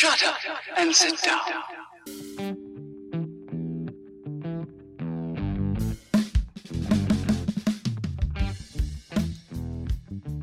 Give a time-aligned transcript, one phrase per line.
[0.00, 0.36] Shut up
[0.76, 1.40] and sit down.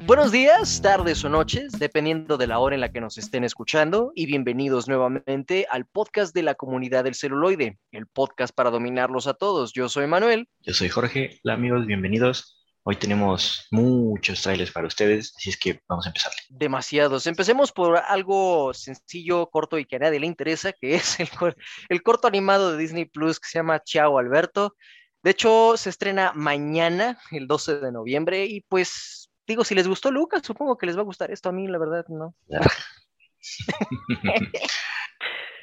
[0.05, 4.11] Buenos días, tardes o noches, dependiendo de la hora en la que nos estén escuchando,
[4.13, 9.35] y bienvenidos nuevamente al podcast de la comunidad del celuloide, el podcast para dominarlos a
[9.35, 9.71] todos.
[9.71, 10.49] Yo soy Manuel.
[10.63, 11.39] Yo soy Jorge.
[11.45, 12.64] Hola amigos, bienvenidos.
[12.87, 16.31] Hoy tenemos muchos trailers para ustedes, así es que vamos a empezar.
[16.49, 17.25] Demasiados.
[17.25, 21.55] Empecemos por algo sencillo, corto y que a nadie le interesa, que es el, cor-
[21.89, 24.75] el corto animado de Disney Plus que se llama Chao Alberto.
[25.23, 30.11] De hecho, se estrena mañana, el 12 de noviembre, y pues digo, si les gustó
[30.11, 32.35] Lucas, supongo que les va a gustar esto a mí, la verdad, ¿no?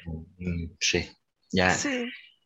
[0.79, 1.09] Sí,
[1.51, 2.05] ya, Sí,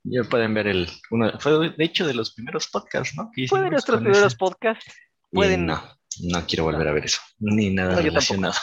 [0.09, 3.31] ya pueden ver el, uno, fue de hecho de los primeros podcasts, ¿no?
[3.47, 4.37] Fue de nuestros primeros ese.
[4.37, 4.85] podcasts,
[5.31, 5.81] Y pueden- no,
[6.23, 8.55] no quiero volver a ver eso, ni nada No, relacionado.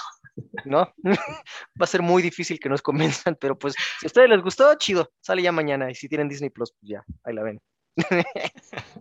[0.64, 0.92] ¿no?
[1.80, 4.74] Va a ser muy difícil que nos convenzan, pero pues si a ustedes les gustó,
[4.76, 7.60] chido, sale ya mañana, y si tienen Disney Plus, pues ya, ahí la ven.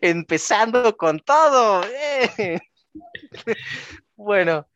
[0.00, 1.84] Empezando con todo.
[1.84, 2.58] ¡eh!
[4.16, 4.68] Bueno,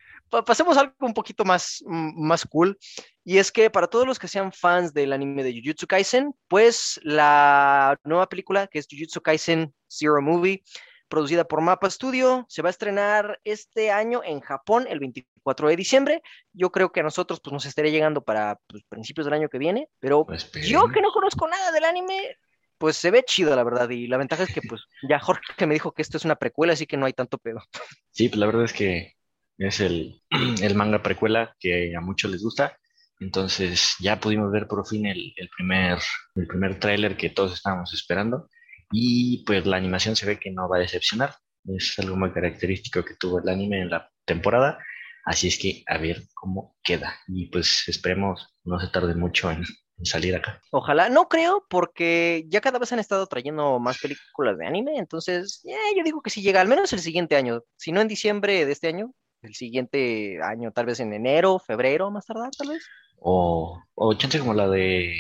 [0.43, 2.79] pasemos a algo un poquito más, más cool.
[3.25, 7.01] Y es que para todos los que sean fans del anime de Jujutsu Kaisen, pues
[7.03, 10.63] la nueva película que es Jujutsu Kaisen Zero Movie,
[11.09, 15.77] producida por Mapa Studio, se va a estrenar este año en Japón el 24 de
[15.77, 16.23] diciembre.
[16.53, 19.59] Yo creo que a nosotros pues, nos estaría llegando para pues, principios del año que
[19.59, 22.37] viene, pero Pues, yo que no conozco nada del anime,
[22.79, 23.89] pues se ve chido, la verdad.
[23.91, 26.73] Y la ventaja es que, pues, ya Jorge me dijo que esto es una precuela,
[26.73, 27.63] así que no hay tanto pedo.
[28.11, 29.15] Sí, pues la verdad es que
[29.59, 30.21] es el,
[30.63, 32.77] el manga precuela que a muchos les gusta.
[33.21, 35.99] Entonces ya pudimos ver por fin el, el primer,
[36.35, 38.49] el primer tráiler que todos estábamos esperando.
[38.91, 41.35] Y pues la animación se ve que no va a decepcionar.
[41.67, 44.79] Es algo muy característico que tuvo el anime en la temporada.
[45.25, 47.19] Así es que a ver cómo queda.
[47.27, 49.65] Y pues esperemos no se tarde mucho en,
[50.03, 50.61] salir acá.
[50.71, 55.63] Ojalá, no creo, porque ya cada vez han estado trayendo más películas de anime, entonces,
[55.65, 58.67] ya, yo digo que si llega, al menos el siguiente año, si no en diciembre
[58.67, 59.15] de este año,
[59.45, 62.85] el siguiente año, tal vez en enero, febrero, más tardar, tal vez.
[63.19, 65.15] O, o chance como la de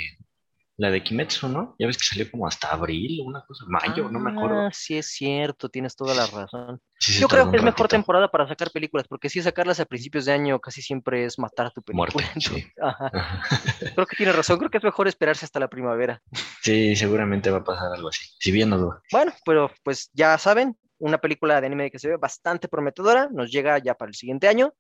[0.77, 1.77] la de Kimetsu, ¿no?
[1.79, 4.62] Ya ves que salió como hasta abril, una cosa, mayo, no me acuerdo.
[4.62, 6.81] Ah, sí es cierto, tienes toda la razón.
[6.99, 10.25] Sí Yo creo que es mejor temporada para sacar películas, porque si sacarlas a principios
[10.25, 12.12] de año casi siempre es matar tu película.
[12.12, 12.67] Muerte, sí.
[12.83, 13.11] Ajá.
[13.12, 13.61] Ajá.
[13.95, 16.21] Creo que tiene razón, creo que es mejor esperarse hasta la primavera.
[16.62, 18.25] Sí, seguramente va a pasar algo así.
[18.41, 19.03] Si bien no duda.
[19.12, 23.53] Bueno, pero pues ya saben, una película de anime que se ve bastante prometedora, nos
[23.53, 24.72] llega ya para el siguiente año.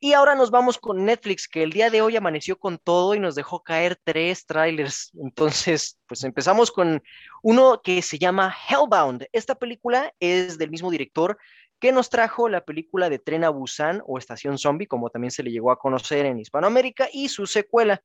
[0.00, 3.20] Y ahora nos vamos con Netflix, que el día de hoy amaneció con todo y
[3.20, 5.12] nos dejó caer tres trailers.
[5.22, 7.02] Entonces, pues empezamos con
[7.42, 9.26] uno que se llama Hellbound.
[9.30, 11.38] Esta película es del mismo director
[11.78, 15.44] que nos trajo la película de Tren a Busan o Estación Zombie, como también se
[15.44, 18.02] le llegó a conocer en Hispanoamérica, y su secuela.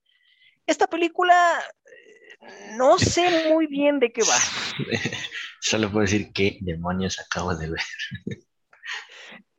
[0.68, 1.36] Esta película
[2.78, 4.38] no sé muy bien de qué va.
[5.62, 7.82] Solo puedo decir qué demonios acabo de ver.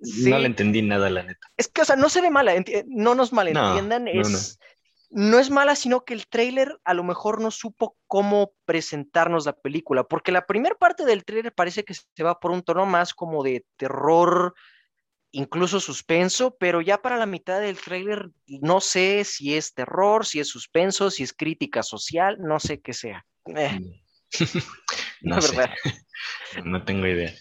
[0.00, 0.30] Sí.
[0.30, 1.48] No le entendí nada, la neta.
[1.56, 2.52] Es que, o sea, no se ve mala,
[2.86, 4.58] no nos malentiendan, no, es,
[5.10, 9.54] no es mala, sino que el tráiler a lo mejor no supo cómo presentarnos la
[9.54, 13.14] película, porque la primera parte del tráiler parece que se va por un tono más
[13.14, 14.54] como de terror,
[15.30, 20.40] incluso suspenso, pero ya para la mitad del tráiler no sé si es terror, si
[20.40, 23.26] es suspenso, si es crítica social, no sé qué sea.
[23.54, 23.80] Eh,
[25.22, 25.70] No la sé,
[26.64, 27.32] no tengo idea.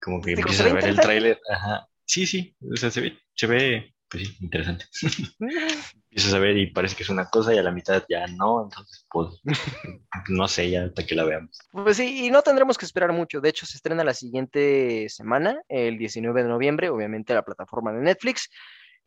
[0.00, 1.40] Como que empiezas a ve ver el tráiler.
[1.50, 1.88] Ajá.
[2.04, 2.56] Sí, sí.
[2.72, 4.86] O sea, se ve, se ve, pues sí, interesante.
[6.10, 8.64] Empiezas a ver y parece que es una cosa y a la mitad ya no.
[8.64, 9.40] Entonces, pues,
[10.28, 11.56] no sé ya hasta que la veamos.
[11.70, 13.40] Pues sí, y no tendremos que esperar mucho.
[13.40, 18.00] De hecho, se estrena la siguiente semana, el 19 de noviembre, obviamente, la plataforma de
[18.00, 18.50] Netflix.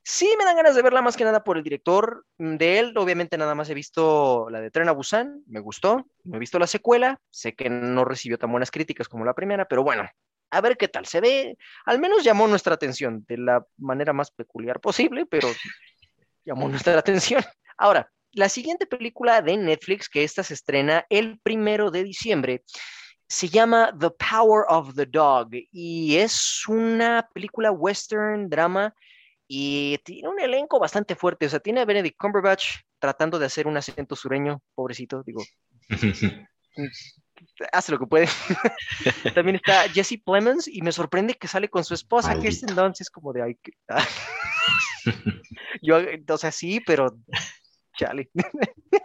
[0.02, 2.98] Sí, me dan ganas de verla más que nada por el director de él.
[2.98, 6.08] Obviamente, nada más he visto la de Tren a Busan, me gustó.
[6.24, 7.20] No he visto la secuela.
[7.30, 10.08] Sé que no recibió tan buenas críticas como la primera, pero bueno,
[10.52, 11.06] a ver qué tal.
[11.06, 15.50] Se ve, al menos llamó nuestra atención de la manera más peculiar posible, pero
[16.46, 17.44] llamó nuestra atención.
[17.78, 22.64] Ahora, la siguiente película de Netflix, que esta se estrena el primero de diciembre,
[23.28, 28.94] se llama The Power of the Dog y es una película western, drama
[29.48, 31.46] y tiene un elenco bastante fuerte.
[31.46, 35.44] O sea, tiene a Benedict Cumberbatch tratando de hacer un acento sureño, pobrecito, digo,
[37.72, 38.28] hace lo que puede.
[39.36, 42.50] También está Jesse Plemons y me sorprende que sale con su esposa, Maldito.
[42.50, 43.74] Kirsten Dunst, es como de, ay, que-
[45.82, 45.98] Yo,
[46.30, 47.18] o sea, sí, pero
[47.98, 48.30] chale.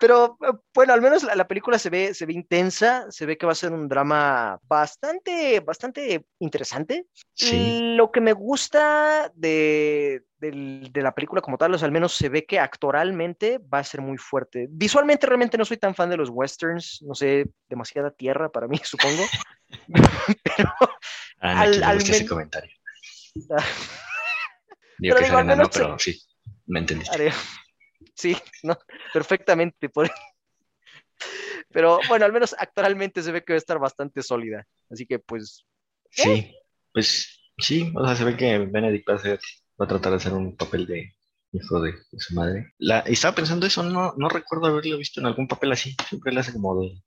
[0.00, 3.36] Pero eh, bueno, al menos la, la, película se ve, se ve intensa, se ve
[3.36, 7.06] que va a ser un drama bastante, bastante interesante.
[7.34, 7.94] Sí.
[7.96, 12.14] Lo que me gusta de, de, de, la película como tal, o sea, al menos
[12.14, 14.66] se ve que actoralmente va a ser muy fuerte.
[14.70, 18.80] Visualmente realmente no soy tan fan de los westerns, no sé, demasiada tierra para mí,
[18.82, 19.22] supongo.
[20.56, 20.72] Pero
[21.40, 22.74] ah, al, al ese comentario.
[23.34, 23.54] Digo
[24.98, 26.18] pero que digo, no, pero sí,
[26.66, 27.14] me entendiste.
[27.14, 27.32] Haré...
[28.20, 28.78] Sí, no,
[29.12, 29.88] perfectamente.
[29.88, 30.10] Por...
[31.72, 34.66] Pero bueno, al menos actualmente se ve que va a estar bastante sólida.
[34.90, 35.64] Así que pues.
[36.18, 36.22] ¿eh?
[36.22, 36.54] Sí,
[36.92, 39.40] pues sí, o sea, se ve que Benedict va a, hacer,
[39.80, 41.14] va a tratar de hacer un papel de
[41.52, 42.74] hijo de, de su madre.
[42.78, 45.96] La, estaba pensando eso, no, no recuerdo haberlo visto en algún papel así.
[46.08, 47.02] Siempre le hace como de,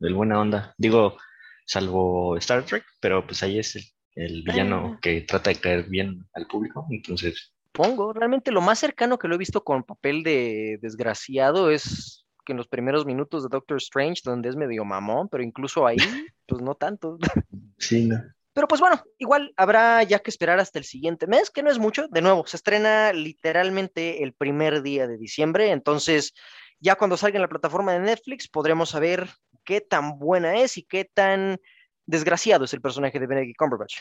[0.00, 0.74] de buena onda.
[0.76, 1.16] Digo,
[1.64, 3.84] salvo Star Trek, pero pues ahí es el,
[4.16, 4.98] el villano ah.
[5.00, 9.34] que trata de caer bien al público, entonces Pongo, realmente lo más cercano que lo
[9.34, 14.22] he visto con papel de desgraciado es que en los primeros minutos de Doctor Strange,
[14.24, 15.98] donde es medio mamón, pero incluso ahí,
[16.46, 17.18] pues no tanto.
[17.80, 18.20] Sí, no.
[18.58, 21.78] Pero pues bueno, igual habrá ya que esperar hasta el siguiente mes, que no es
[21.78, 22.08] mucho.
[22.08, 26.34] De nuevo, se estrena literalmente el primer día de diciembre, entonces
[26.80, 29.28] ya cuando salga en la plataforma de Netflix podremos saber
[29.64, 31.60] qué tan buena es y qué tan
[32.06, 33.98] desgraciado es el personaje de Benedict Cumberbatch.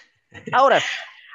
[0.51, 0.81] Ahora,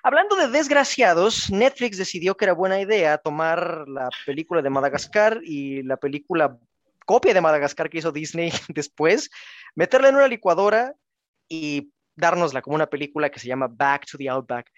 [0.05, 5.83] Hablando de desgraciados, Netflix decidió que era buena idea tomar la película de Madagascar y
[5.85, 6.59] la película
[7.07, 9.31] copia de Madagascar que hizo Disney después,
[9.77, 10.95] meterla en una licuadora
[11.49, 14.71] y dárnosla como una película que se llama Back to the Outback.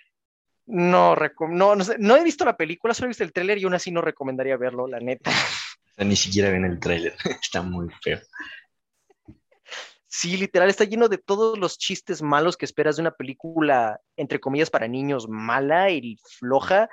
[0.67, 1.17] No,
[1.49, 3.75] no, no, sé, no, he visto la película, solo he visto el tráiler y aún
[3.75, 5.31] así no recomendaría verlo, la neta.
[5.99, 8.21] Ni siquiera ven el tráiler, está muy feo.
[10.17, 14.39] Sí, literal, está lleno de todos los chistes malos que esperas de una película, entre
[14.39, 16.89] comillas, para niños mala y floja.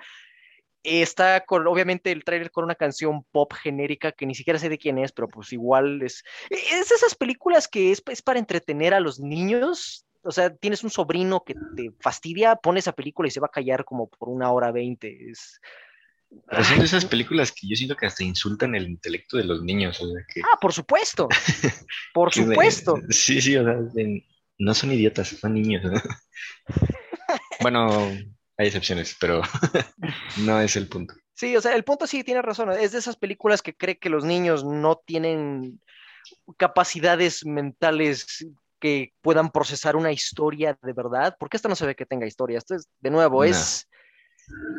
[0.82, 4.80] Está con, obviamente, el tráiler con una canción pop genérica que ni siquiera sé de
[4.80, 6.24] quién es, pero pues igual es.
[6.50, 10.08] Es esas películas que es, es para entretener a los niños.
[10.24, 13.52] O sea, tienes un sobrino que te fastidia, pone esa película y se va a
[13.52, 15.30] callar como por una hora veinte.
[15.30, 15.62] Es
[16.48, 19.62] pero son de esas películas que yo siento que hasta insultan el intelecto de los
[19.64, 20.00] niños.
[20.02, 20.42] O sea que...
[20.42, 21.28] Ah, por supuesto.
[22.14, 22.98] Por supuesto.
[23.10, 23.78] sí, sí, o sea,
[24.58, 25.84] no son idiotas, son niños.
[27.62, 27.90] bueno,
[28.58, 29.42] hay excepciones, pero
[30.38, 31.16] no es el punto.
[31.34, 32.72] Sí, o sea, el punto sí tiene razón.
[32.72, 35.82] Es de esas películas que cree que los niños no tienen
[36.58, 38.46] capacidades mentales
[38.80, 42.58] que puedan procesar una historia de verdad, porque esta no se ve que tenga historia.
[42.58, 43.88] Esto es, de nuevo, es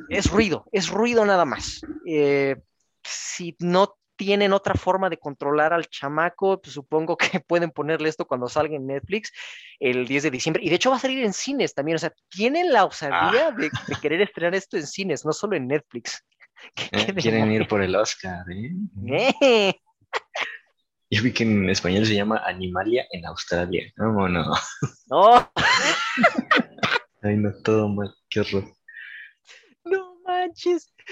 [0.09, 1.81] es ruido, es ruido nada más.
[2.07, 2.57] Eh,
[3.03, 8.27] si no tienen otra forma de controlar al chamaco, pues supongo que pueden ponerle esto
[8.27, 9.33] cuando salga en Netflix
[9.81, 10.63] el 10 de diciembre.
[10.65, 11.97] Y de hecho va a salir en cines también.
[11.97, 13.55] O sea, tienen la osadía ah.
[13.57, 16.23] de, de, querer estrenar esto en cines, no solo en Netflix.
[16.93, 18.71] Eh, quieren ir por el Oscar, ¿eh?
[19.09, 19.75] ¿Eh?
[21.11, 23.93] Yo vi que en español se llama Animalia en Australia.
[23.97, 24.45] ¿Cómo no?
[25.09, 25.53] No.
[27.23, 28.15] Ay, no, todo mal.
[28.31, 28.65] Qué horror.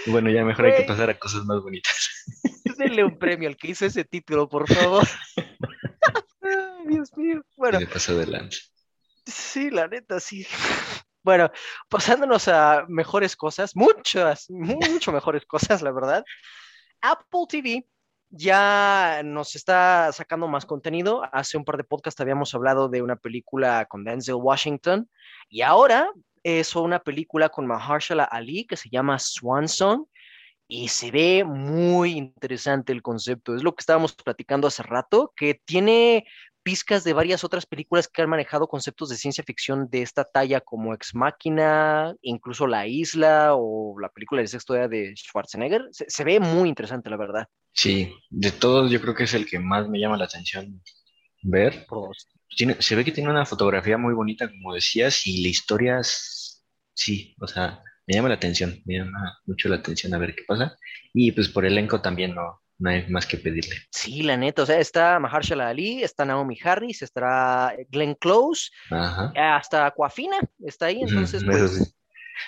[0.07, 2.27] Bueno, ya mejor hay que pasar a cosas más bonitas.
[2.79, 5.07] Denle un premio al que hizo ese título, por favor.
[6.87, 7.43] Dios mío.
[7.57, 7.81] Bueno.
[7.81, 8.57] Me pasó adelante.
[9.27, 10.47] Sí, la neta, sí.
[11.23, 11.51] Bueno,
[11.89, 16.25] pasándonos a mejores cosas, muchas, mucho mejores cosas, la verdad.
[17.03, 17.87] Apple TV
[18.31, 21.23] ya nos está sacando más contenido.
[21.33, 25.11] Hace un par de podcasts habíamos hablado de una película con Denzel Washington
[25.49, 26.11] y ahora
[26.43, 30.07] es una película con Mahershala Ali que se llama Swan Song
[30.69, 33.55] y se ve muy interesante el concepto.
[33.55, 36.25] Es lo que estábamos platicando hace rato, que tiene
[36.63, 40.61] pizcas de varias otras películas que han manejado conceptos de ciencia ficción de esta talla
[40.61, 45.89] como Ex Máquina, incluso La Isla o la película del sexto día de Schwarzenegger.
[45.91, 47.49] Se, se, ve muy interesante, la verdad.
[47.73, 50.81] Sí, de todos yo creo que es el que más me llama la atención
[51.43, 51.87] ver.
[52.57, 56.01] Tiene, se ve que tiene una fotografía muy bonita, como decías, y la historia
[57.01, 60.45] sí, o sea, me llama la atención, me llama mucho la atención a ver qué
[60.47, 60.77] pasa.
[61.15, 63.77] Y pues por elenco también no, no hay más que pedirle.
[63.91, 69.33] Sí, la neta, o sea, está Mahershala Ali, está Naomi Harris, estará Glenn Close, Ajá.
[69.57, 71.95] hasta Aquafina está ahí, entonces pues, sí.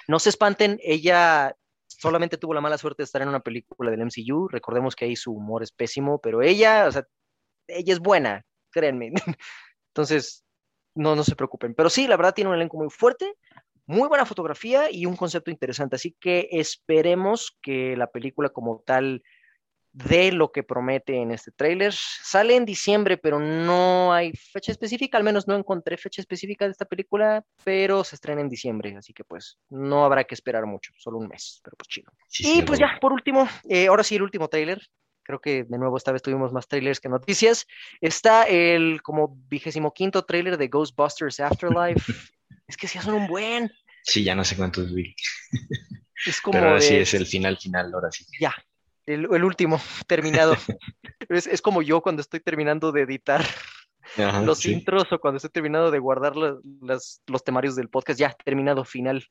[0.06, 1.56] no se espanten, ella
[1.86, 5.16] solamente tuvo la mala suerte de estar en una película del MCU, recordemos que ahí
[5.16, 7.04] su humor es pésimo, pero ella, o sea,
[7.68, 9.12] ella es buena, créanme.
[9.94, 10.44] Entonces,
[10.94, 11.74] no, no se preocupen.
[11.74, 13.34] Pero sí, la verdad tiene un elenco muy fuerte,
[13.86, 15.96] muy buena fotografía y un concepto interesante.
[15.96, 19.22] Así que esperemos que la película como tal
[19.92, 21.92] dé lo que promete en este tráiler.
[21.92, 26.72] Sale en diciembre, pero no hay fecha específica, al menos no encontré fecha específica de
[26.72, 30.92] esta película, pero se estrena en diciembre, así que pues no habrá que esperar mucho,
[30.96, 32.10] solo un mes, pero pues chido.
[32.26, 34.80] Sí, y sí, pues ya, por último, eh, ahora sí el último tráiler,
[35.24, 37.66] Creo que de nuevo esta vez tuvimos más trailers que noticias.
[38.00, 42.12] Está el como vigésimo quinto trailer de Ghostbusters Afterlife.
[42.72, 43.70] Es que sí son un buen.
[44.02, 45.14] Sí, ya no sé cuántos vi.
[46.26, 48.24] Es como Pero ahora sí de- es el final final, ahora sí.
[48.40, 48.54] Ya,
[49.06, 50.56] el, el último, terminado.
[51.28, 53.44] es, es como yo cuando estoy terminando de editar
[54.16, 54.72] Ajá, los sí.
[54.72, 58.18] intros o cuando estoy terminando de guardar la- las- los temarios del podcast.
[58.18, 59.24] Ya, terminado, final.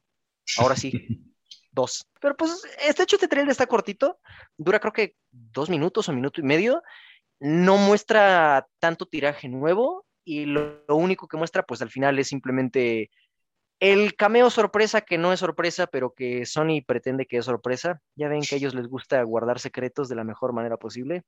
[0.57, 0.91] Ahora sí,
[1.71, 2.05] dos.
[2.21, 4.19] Pero pues, este hecho, este trailer está cortito.
[4.57, 6.81] Dura creo que dos minutos o minuto y medio.
[7.39, 10.05] No muestra tanto tiraje nuevo.
[10.23, 13.09] Y lo, lo único que muestra, pues al final es simplemente
[13.81, 17.99] el cameo sorpresa que no es sorpresa, pero que Sony pretende que es sorpresa.
[18.15, 21.23] Ya ven que a ellos les gusta guardar secretos de la mejor manera posible.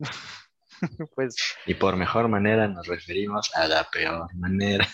[1.14, 1.36] pues
[1.66, 4.86] Y por mejor manera nos referimos a la peor manera.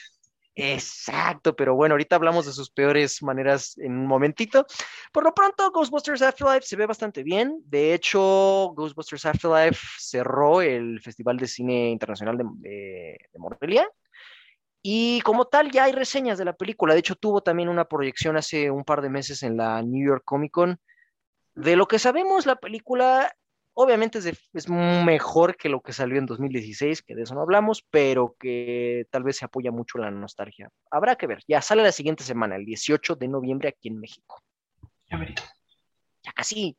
[0.58, 4.64] Exacto, pero bueno, ahorita hablamos de sus peores maneras en un momentito.
[5.12, 7.58] Por lo pronto, Ghostbusters Afterlife se ve bastante bien.
[7.66, 13.86] De hecho, Ghostbusters Afterlife cerró el Festival de Cine Internacional de, de- de Morelia.
[14.88, 16.94] Y como tal, ya hay reseñas de la película.
[16.94, 20.22] De hecho, tuvo también una proyección hace un par de meses en la New York
[20.24, 20.78] Comic Con.
[21.56, 23.34] De lo que sabemos, la película
[23.74, 27.40] obviamente es, de- es mejor que lo que salió en 2016, que de eso no
[27.40, 30.70] hablamos, pero que tal vez se apoya mucho la nostalgia.
[30.88, 31.40] Habrá que ver.
[31.48, 34.40] Ya sale la siguiente semana, el 18 de noviembre aquí en México.
[36.22, 36.76] Ya casi.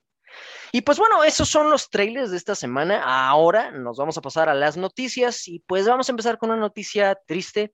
[0.72, 3.04] Y pues bueno, esos son los trailers de esta semana.
[3.04, 6.60] Ahora nos vamos a pasar a las noticias y pues vamos a empezar con una
[6.60, 7.74] noticia triste.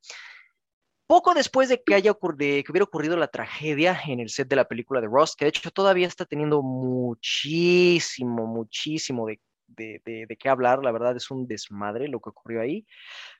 [1.05, 4.55] Poco después de que haya ocur- que hubiera ocurrido la tragedia en el set de
[4.55, 10.25] la película de Rust, que de hecho todavía está teniendo muchísimo, muchísimo de, de, de,
[10.27, 12.85] de qué hablar, la verdad es un desmadre lo que ocurrió ahí.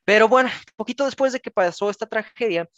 [0.04, 2.68] Pero bueno, poquito después de que pasó esta tragedia,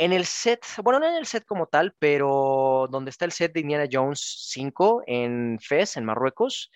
[0.00, 3.52] en el set, bueno, no en el set como tal, pero donde está el set
[3.52, 6.70] de Indiana Jones 5 en Fez, en Marruecos,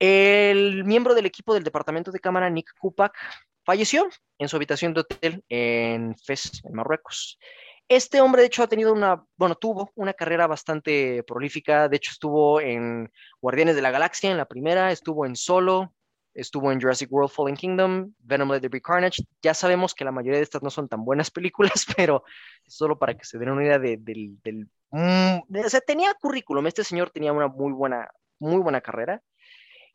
[0.00, 3.16] el miembro del equipo del departamento de cámara, Nick Kupak,
[3.64, 4.08] falleció
[4.38, 7.38] en su habitación de hotel en Fez, en Marruecos.
[7.86, 11.88] Este hombre, de hecho, ha tenido una, bueno, tuvo una carrera bastante prolífica.
[11.88, 15.94] De hecho, estuvo en Guardianes de la Galaxia en la primera, estuvo en Solo,
[16.34, 19.22] estuvo en Jurassic World Fallen Kingdom, Venom Let There Carnage.
[19.42, 22.24] Ya sabemos que la mayoría de estas no son tan buenas películas, pero
[22.66, 24.38] solo para que se den una idea de- del...
[24.42, 28.80] del mm, de- o sea, tenía currículum, este señor tenía una muy buena, muy buena
[28.80, 29.22] carrera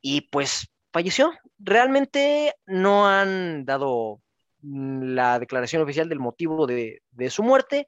[0.02, 1.32] y pues falleció.
[1.60, 4.22] Realmente no han dado
[4.62, 7.88] mm, la declaración oficial del motivo de, de su muerte.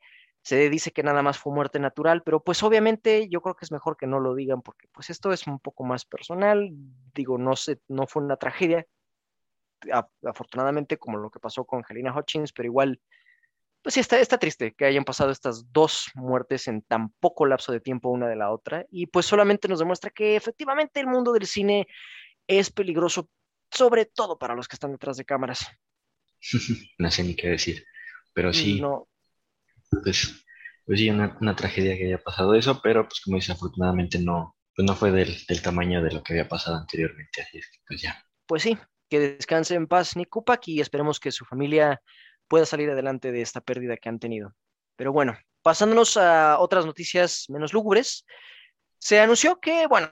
[0.49, 3.71] Se dice que nada más fue muerte natural, pero pues obviamente yo creo que es
[3.71, 6.71] mejor que no lo digan porque pues esto es un poco más personal.
[7.13, 8.83] Digo, no sé, no fue una tragedia,
[10.23, 12.99] afortunadamente como lo que pasó con Helena Hutchins, pero igual,
[13.83, 17.71] pues sí, está, está triste que hayan pasado estas dos muertes en tan poco lapso
[17.71, 21.31] de tiempo una de la otra y pues solamente nos demuestra que efectivamente el mundo
[21.31, 21.85] del cine
[22.47, 23.29] es peligroso,
[23.69, 25.67] sobre todo para los que están detrás de cámaras.
[26.97, 27.85] No sé ni qué decir.
[28.33, 29.09] Pero sí, No,
[30.03, 30.45] pues,
[30.85, 34.55] pues sí, una, una tragedia que haya pasado eso, pero pues como dice, afortunadamente no,
[34.75, 38.01] pues no fue del, del tamaño de lo que había pasado anteriormente, así que pues
[38.01, 38.23] ya.
[38.45, 38.77] pues sí,
[39.09, 42.01] que descanse en paz Nick Kupak y esperemos que su familia
[42.47, 44.53] pueda salir adelante de esta pérdida que han tenido.
[44.95, 48.25] Pero bueno, pasándonos a otras noticias menos lúgubres,
[48.99, 50.09] se anunció que, bueno,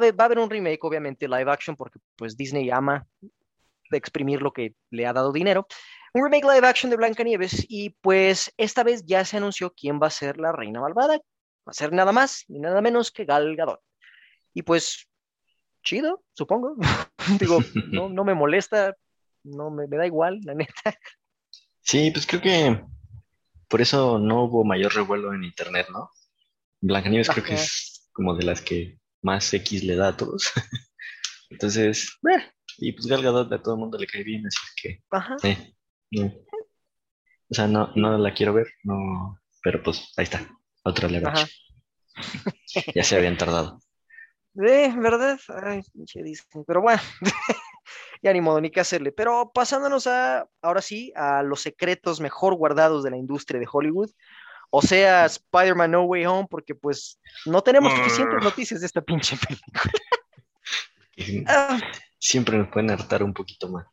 [0.00, 3.06] de- va a haber un remake, obviamente, live action, porque pues Disney ama
[3.90, 5.66] exprimir lo que le ha dado dinero.
[6.16, 10.06] Un remake live action de Blancanieves y pues esta vez ya se anunció quién va
[10.06, 11.16] a ser la reina malvada.
[11.16, 13.80] Va a ser nada más ni nada menos que Gal Gadot.
[14.52, 15.08] Y pues,
[15.82, 16.76] chido, supongo.
[17.40, 17.58] Digo,
[17.90, 18.94] no, no me molesta,
[19.42, 20.96] no me, me da igual, la neta.
[21.80, 22.84] Sí, pues creo que
[23.68, 26.10] por eso no hubo mayor revuelo en internet, ¿no?
[26.80, 30.52] Blancanieves creo que es como de las que más X le da a todos.
[31.50, 35.02] Entonces, eh, y pues Gal Gadot a todo el mundo le cae bien, así que,
[35.10, 35.36] Ajá.
[35.42, 35.74] eh,
[36.10, 36.26] no.
[37.50, 40.48] O sea, no, no la quiero ver, no, pero pues ahí está,
[40.82, 41.30] otra live.
[42.94, 43.80] Ya se habían tardado.
[44.56, 45.38] Eh, ¿verdad?
[45.62, 46.64] Ay, pinche Disney.
[46.66, 47.02] Pero bueno,
[48.22, 49.10] ya ni modo, ni qué hacerle.
[49.12, 54.10] Pero pasándonos a, ahora sí, a los secretos mejor guardados de la industria de Hollywood.
[54.70, 59.36] O sea, Spider-Man No Way Home, porque pues no tenemos suficientes noticias de esta pinche
[59.36, 59.92] película.
[62.18, 63.86] Siempre me pueden hartar un poquito más.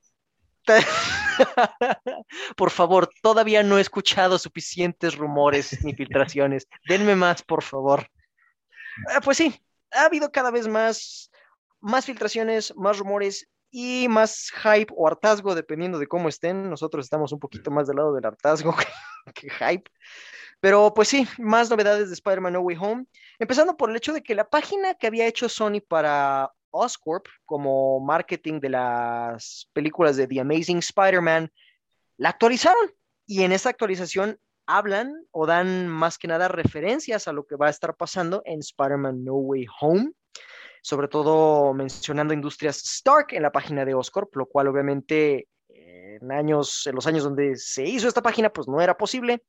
[2.56, 6.68] Por favor, todavía no he escuchado suficientes rumores ni filtraciones.
[6.88, 8.08] Denme más, por favor.
[9.10, 9.56] Ah, pues sí,
[9.92, 11.32] ha habido cada vez más,
[11.80, 16.70] más filtraciones, más rumores y más hype o hartazgo, dependiendo de cómo estén.
[16.70, 18.86] Nosotros estamos un poquito más del lado del hartazgo que,
[19.34, 19.90] que hype.
[20.60, 23.06] Pero pues sí, más novedades de Spider-Man No Way Home.
[23.40, 28.00] Empezando por el hecho de que la página que había hecho Sony para Oscorp como
[28.00, 31.52] marketing de las películas de The Amazing Spider-Man,
[32.18, 32.92] la actualizaron
[33.26, 37.68] y en esta actualización hablan o dan más que nada referencias a lo que va
[37.68, 40.12] a estar pasando en Spider-Man No Way Home,
[40.82, 46.86] sobre todo mencionando industrias Stark en la página de Oscorp, lo cual obviamente en años,
[46.88, 49.44] en los años donde se hizo esta página, pues no era posible.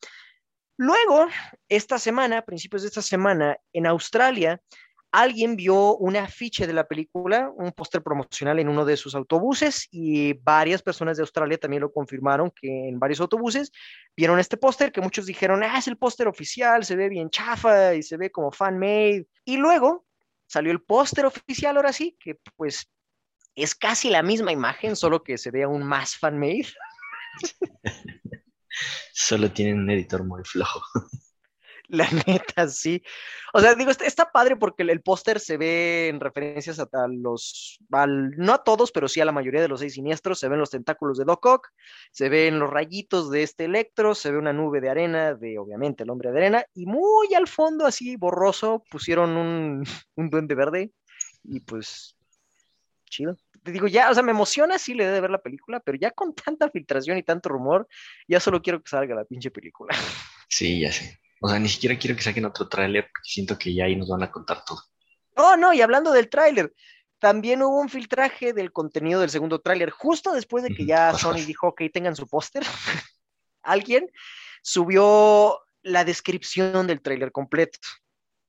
[0.76, 1.26] Luego,
[1.68, 4.60] esta semana, principios de esta semana, en Australia,
[5.12, 9.86] alguien vio un afiche de la película, un póster promocional en uno de sus autobuses
[9.90, 13.70] y varias personas de Australia también lo confirmaron que en varios autobuses
[14.16, 17.94] vieron este póster que muchos dijeron, ah, es el póster oficial, se ve bien chafa
[17.94, 19.26] y se ve como fan-made.
[19.44, 20.06] Y luego
[20.46, 22.90] salió el póster oficial, ahora sí, que pues
[23.54, 26.68] es casi la misma imagen, solo que se ve aún más fan-made.
[29.12, 30.82] Solo tienen un editor muy flojo.
[31.92, 33.02] La neta, sí.
[33.52, 38.54] O sea, digo, está, padre porque el, póster se ve en referencias a, los, no
[38.54, 40.38] a todos, pero sí a la mayoría de los seis siniestros.
[40.38, 41.68] Se ven los tentáculos de Doc Ock,
[42.10, 46.04] se ven los rayitos de este Electro, se ve una nube de arena de, obviamente,
[46.04, 49.84] el hombre de arena, y muy al fondo, así borroso, pusieron un,
[50.16, 50.92] un duende verde,
[51.44, 52.16] y pues,
[53.10, 55.96] chido te digo, ya, o sea, me emociona sí le de ver la película, pero
[55.96, 57.86] ya con tanta filtración y tanto rumor,
[58.26, 59.94] ya solo quiero que salga la pinche película.
[60.48, 61.21] Sí, ya sé.
[61.44, 64.08] O sea, ni siquiera quiero que saquen otro tráiler porque siento que ya ahí nos
[64.08, 64.80] van a contar todo.
[65.34, 66.72] Oh, no, y hablando del tráiler,
[67.18, 71.44] también hubo un filtraje del contenido del segundo tráiler, justo después de que ya Sony
[71.44, 72.62] dijo, ok, tengan su póster.
[73.62, 74.08] Alguien
[74.62, 77.80] subió la descripción del tráiler completo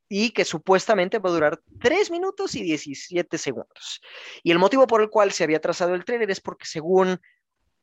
[0.08, 4.02] y que supuestamente va a durar 3 minutos y 17 segundos.
[4.44, 7.20] Y el motivo por el cual se había trazado el tráiler es porque según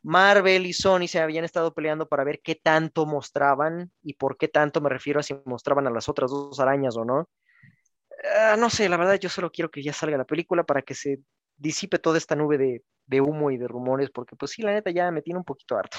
[0.03, 4.49] Marvel y Sony se habían estado peleando para ver qué tanto mostraban y por qué
[4.49, 7.29] tanto me refiero a si mostraban a las otras dos arañas o no.
[8.39, 10.95] Ah, no sé, la verdad yo solo quiero que ya salga la película para que
[10.95, 11.21] se
[11.57, 14.91] disipe toda esta nube de, de humo y de rumores, porque pues sí, la neta
[14.91, 15.99] ya me tiene un poquito harto.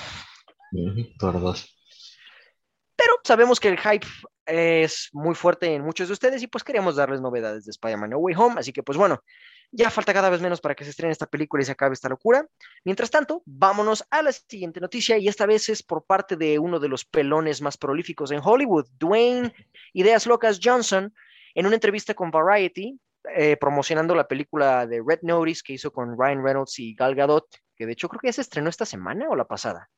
[2.95, 4.07] Pero sabemos que el hype
[4.45, 8.17] es muy fuerte en muchos de ustedes y pues queríamos darles novedades de Spider-Man No
[8.17, 9.23] Way Home, así que pues bueno,
[9.71, 12.09] ya falta cada vez menos para que se estrene esta película y se acabe esta
[12.09, 12.45] locura.
[12.83, 16.79] Mientras tanto, vámonos a la siguiente noticia y esta vez es por parte de uno
[16.79, 19.53] de los pelones más prolíficos en Hollywood, Dwayne
[19.93, 21.13] Ideas Locas Johnson,
[21.55, 22.99] en una entrevista con Variety,
[23.35, 27.47] eh, promocionando la película de Red Notice que hizo con Ryan Reynolds y Gal Gadot,
[27.75, 29.89] que de hecho creo que ya se estrenó esta semana o la pasada.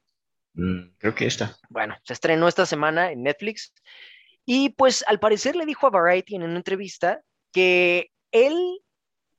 [0.54, 1.58] Mm, creo que esta.
[1.70, 3.74] Bueno, se estrenó esta semana en Netflix
[4.46, 8.83] y pues al parecer le dijo a Variety en una entrevista que él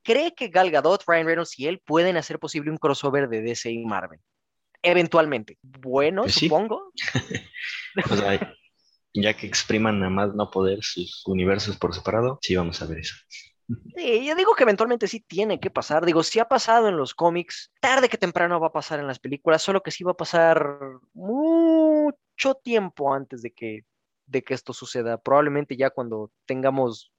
[0.05, 3.71] cree que Gal Gadot, Ryan Reynolds y él pueden hacer posible un crossover de DC
[3.71, 4.19] y Marvel.
[4.81, 5.57] Eventualmente.
[5.61, 6.93] Bueno, pues supongo.
[9.13, 12.99] ya que expriman a más no poder sus universos por separado, sí vamos a ver
[12.99, 13.15] eso.
[13.95, 16.05] Sí, yo digo que eventualmente sí tiene que pasar.
[16.05, 19.17] Digo, si ha pasado en los cómics, tarde que temprano va a pasar en las
[19.17, 20.69] películas, solo que sí va a pasar
[21.13, 23.81] mucho tiempo antes de que
[24.27, 25.17] de que esto suceda.
[25.17, 27.11] Probablemente ya cuando tengamos,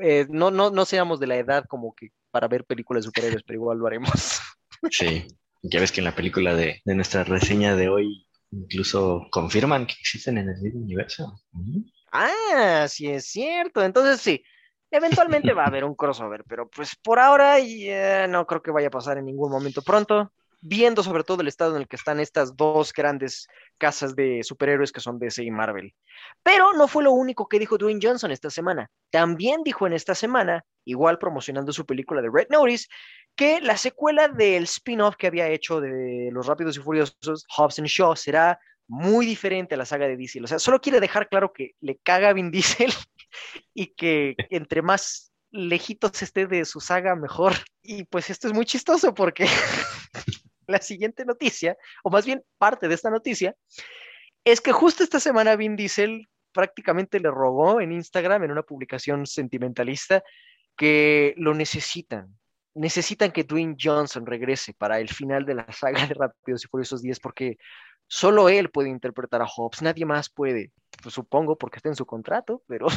[0.00, 3.42] eh, no, no, no seamos de la edad como que para ver películas de superhéroes,
[3.44, 4.10] pero igual lo haremos.
[4.90, 5.26] Sí,
[5.62, 10.36] ya ves que en la película de, nuestra reseña de hoy incluso confirman que existen
[10.36, 11.40] en el mismo universo.
[12.12, 13.82] Ah, sí es cierto.
[13.82, 14.44] Entonces sí,
[14.90, 17.56] eventualmente va a haber un crossover, pero pues por ahora
[18.28, 20.30] no creo que vaya a pasar en ningún momento pronto
[20.66, 23.46] viendo sobre todo el estado en el que están estas dos grandes
[23.76, 25.94] casas de superhéroes que son DC y Marvel.
[26.42, 28.90] Pero no fue lo único que dijo Dwayne Johnson esta semana.
[29.10, 32.86] También dijo en esta semana, igual promocionando su película de Red Notice,
[33.36, 37.88] que la secuela del spin-off que había hecho de Los Rápidos y Furiosos, Hobbs and
[37.88, 40.44] Shaw, será muy diferente a la saga de Diesel.
[40.44, 42.92] O sea, solo quiere dejar claro que le caga a Vin Diesel
[43.74, 47.52] y que entre más lejitos esté de su saga, mejor.
[47.82, 49.46] Y pues esto es muy chistoso porque
[50.68, 53.54] la siguiente noticia, o más bien parte de esta noticia,
[54.44, 59.26] es que justo esta semana Vin Diesel prácticamente le rogó en Instagram, en una publicación
[59.26, 60.22] sentimentalista,
[60.76, 62.36] que lo necesitan.
[62.74, 67.02] Necesitan que Dwayne Johnson regrese para el final de la saga de Rápidos y Furiosos
[67.02, 67.56] 10 porque
[68.06, 70.72] solo él puede interpretar a Hobbs, nadie más puede.
[71.02, 72.86] Pues supongo porque está en su contrato, pero...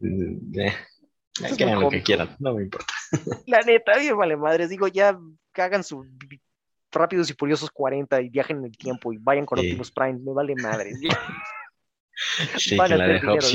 [0.00, 0.74] Mm, eh,
[1.56, 2.92] que hagan lo que quieran, no me importa.
[3.46, 5.18] La neta, bien vale madres, digo, ya
[5.54, 6.04] hagan su
[6.90, 10.32] Rápidos y Furiosos 40 y viajen en el tiempo y vayan con Optimus Prime, me
[10.32, 10.92] vale madre.
[12.58, 13.54] sí, que la de Hobbs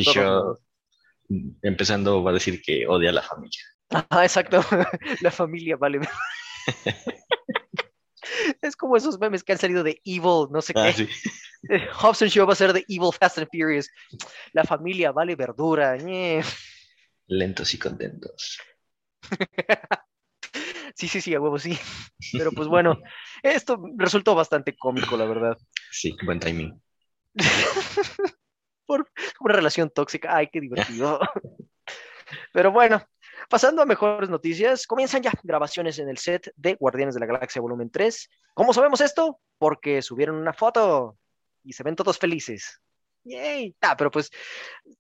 [1.29, 3.61] y empezando va a decir que odia a la familia.
[3.89, 4.61] Ah, exacto,
[5.21, 6.01] la familia vale.
[8.61, 11.05] es como esos memes que han salido de Evil, no sé ah, qué.
[11.05, 11.09] Sí.
[12.01, 13.89] Hobbs and Shaw va a ser de Evil Fast and Furious.
[14.51, 15.95] La familia vale verdura.
[17.27, 18.59] Lentos y contentos.
[20.93, 21.77] Sí, sí, sí, a huevo, sí.
[22.33, 22.99] Pero pues bueno,
[23.41, 25.57] esto resultó bastante cómico, la verdad.
[25.91, 26.79] Sí, buen timing.
[28.85, 30.35] Por una relación tóxica.
[30.35, 31.19] Ay, qué divertido.
[32.53, 33.01] Pero bueno,
[33.49, 37.61] pasando a mejores noticias, comienzan ya grabaciones en el set de Guardianes de la Galaxia
[37.61, 38.29] Volumen 3.
[38.53, 39.39] ¿Cómo sabemos esto?
[39.57, 41.17] Porque subieron una foto
[41.63, 42.81] y se ven todos felices.
[43.23, 43.75] Yay.
[43.81, 44.29] Ah, pero pues,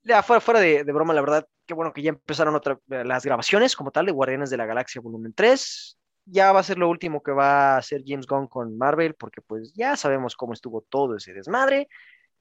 [0.03, 3.25] ya fuera, fuera de, de broma, la verdad, qué bueno que ya empezaron otra, las
[3.25, 5.97] grabaciones como tal de Guardianes de la Galaxia Volumen 3.
[6.25, 9.41] Ya va a ser lo último que va a hacer James Gunn con Marvel, porque
[9.41, 11.89] pues ya sabemos cómo estuvo todo ese desmadre,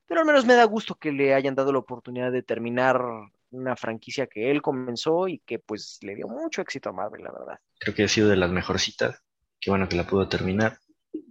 [0.07, 3.03] pero al menos me da gusto que le hayan dado la oportunidad de terminar
[3.51, 7.33] una franquicia que él comenzó y que pues le dio mucho éxito a Marvel, la
[7.33, 7.59] verdad.
[7.79, 9.21] Creo que ha sido de las mejorcitas.
[9.61, 10.79] Qué bueno que la pudo terminar.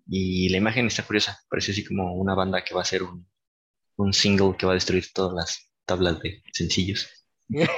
[0.07, 1.39] Y la imagen está curiosa.
[1.49, 3.27] Parece así como una banda que va a ser un,
[4.01, 7.09] un single que va a destruir todas las tablas de sencillos.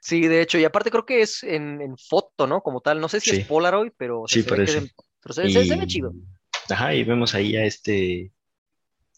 [0.00, 2.60] Sí, de hecho, y aparte creo que es en, en foto, ¿no?
[2.62, 3.36] Como tal, no sé si Sí.
[3.38, 4.78] es Polaroid, pero, o sea, Sí, se ve que parece.
[4.86, 4.90] en-
[5.22, 6.12] pero se, se- se ve chido.
[6.68, 8.30] Ajá, y vemos ahí a este,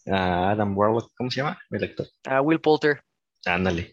[0.05, 1.59] a Adam Warlock, ¿cómo se llama?
[1.69, 2.07] El actor.
[2.25, 3.03] A Will Poulter.
[3.45, 3.91] Ándale.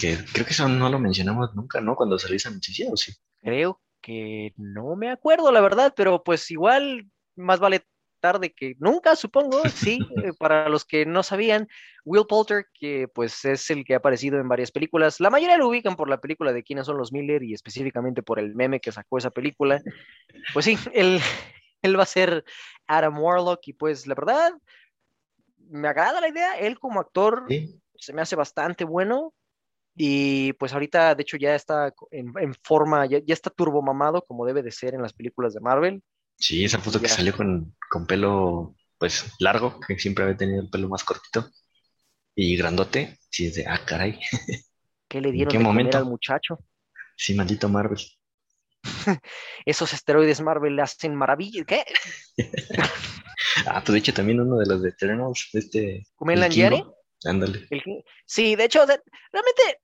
[0.00, 1.96] Que creo que eso no lo mencionamos nunca, ¿no?
[1.96, 3.12] Cuando salió esa noticia, ¿o sí?
[3.40, 7.82] Creo que no me acuerdo, la verdad, pero pues igual más vale
[8.16, 9.58] tarde que nunca, supongo.
[9.76, 11.68] Sí, eh, para los que no sabían,
[12.04, 15.68] Will Poulter, que pues es el que ha aparecido en varias películas, la mayoría lo
[15.68, 18.92] ubican por la película de quiénes son los Miller y específicamente por el meme que
[18.92, 19.82] sacó esa película.
[20.52, 21.20] Pues sí, él,
[21.82, 22.44] él va a ser
[22.86, 24.52] Adam Warlock y pues la verdad,
[25.68, 27.80] me agrada la idea, él como actor Sí.
[27.96, 29.34] se me hace bastante bueno.
[29.98, 34.44] Y pues ahorita, de hecho, ya está en, en forma, ya, ya está turbomamado como
[34.44, 36.02] debe de ser en las películas de Marvel.
[36.38, 40.70] Sí, esa foto que salió con, con pelo, pues, largo, que siempre había tenido el
[40.70, 41.50] pelo más cortito
[42.34, 43.18] y grandote.
[43.30, 44.18] Sí, es de, ah, caray.
[45.08, 45.98] ¿Qué le dieron qué de comer momento?
[45.98, 46.58] al muchacho?
[47.16, 48.00] Sí, maldito Marvel.
[49.64, 51.66] Esos esteroides Marvel le hacen maravillas.
[51.66, 51.84] ¿Qué?
[53.66, 56.06] Ah, pues de hecho también uno de los de Eternals, de este...
[57.24, 57.66] Ándale.
[58.26, 59.00] Sí, de hecho, de-
[59.32, 59.80] realmente,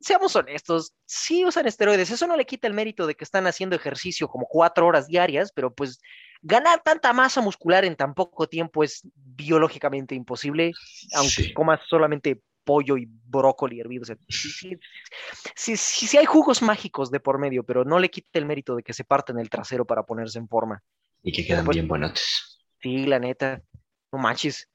[0.00, 2.10] seamos honestos, sí usan esteroides.
[2.10, 5.52] Eso no le quita el mérito de que están haciendo ejercicio como cuatro horas diarias,
[5.52, 6.00] pero pues
[6.42, 10.72] ganar tanta masa muscular en tan poco tiempo es biológicamente imposible,
[11.14, 11.52] aunque Sí.
[11.54, 14.02] comas solamente pollo y brócoli hervido.
[14.02, 18.38] O sea, sí, sí, sí, hay jugos mágicos de por medio, pero no le quita
[18.38, 20.82] el mérito de que se parten el trasero para ponerse en forma.
[21.22, 22.58] Y que quedan Pues- bien buenotes.
[22.80, 23.62] Sí, la neta,
[24.12, 24.68] no manches.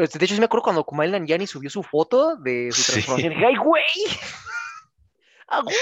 [0.00, 3.34] Este, De hecho, sí me acuerdo cuando Kumail Nanjiani subió su foto de su transformación.
[3.34, 3.84] Dije, ¡ay, güey!
[5.48, 5.72] ¡Agua!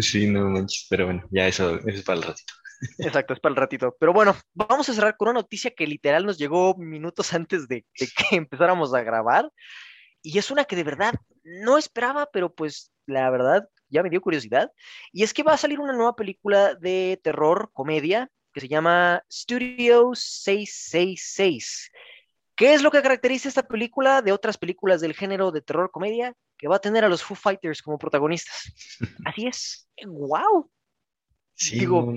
[0.00, 2.52] Sí, no manches, pero bueno, ya eso, eso es para el ratito.
[2.98, 3.96] Exacto, es para el ratito.
[3.98, 7.84] Pero bueno, vamos a cerrar con una noticia que literal nos llegó minutos antes de,
[7.98, 9.50] de que empezáramos a grabar.
[10.22, 14.20] Y es una que de verdad no esperaba, pero pues la verdad ya me dio
[14.20, 14.70] curiosidad.
[15.12, 19.22] Y es que va a salir una nueva película de terror, comedia, que se llama
[19.30, 21.90] Studio 666.
[22.54, 26.34] ¿Qué es lo que caracteriza esta película de otras películas del género de terror comedia?
[26.62, 28.72] Que va a tener a los Foo Fighters como protagonistas.
[29.26, 29.88] Así es.
[30.06, 30.70] ¡Wow!
[31.54, 32.14] Sí, Digo-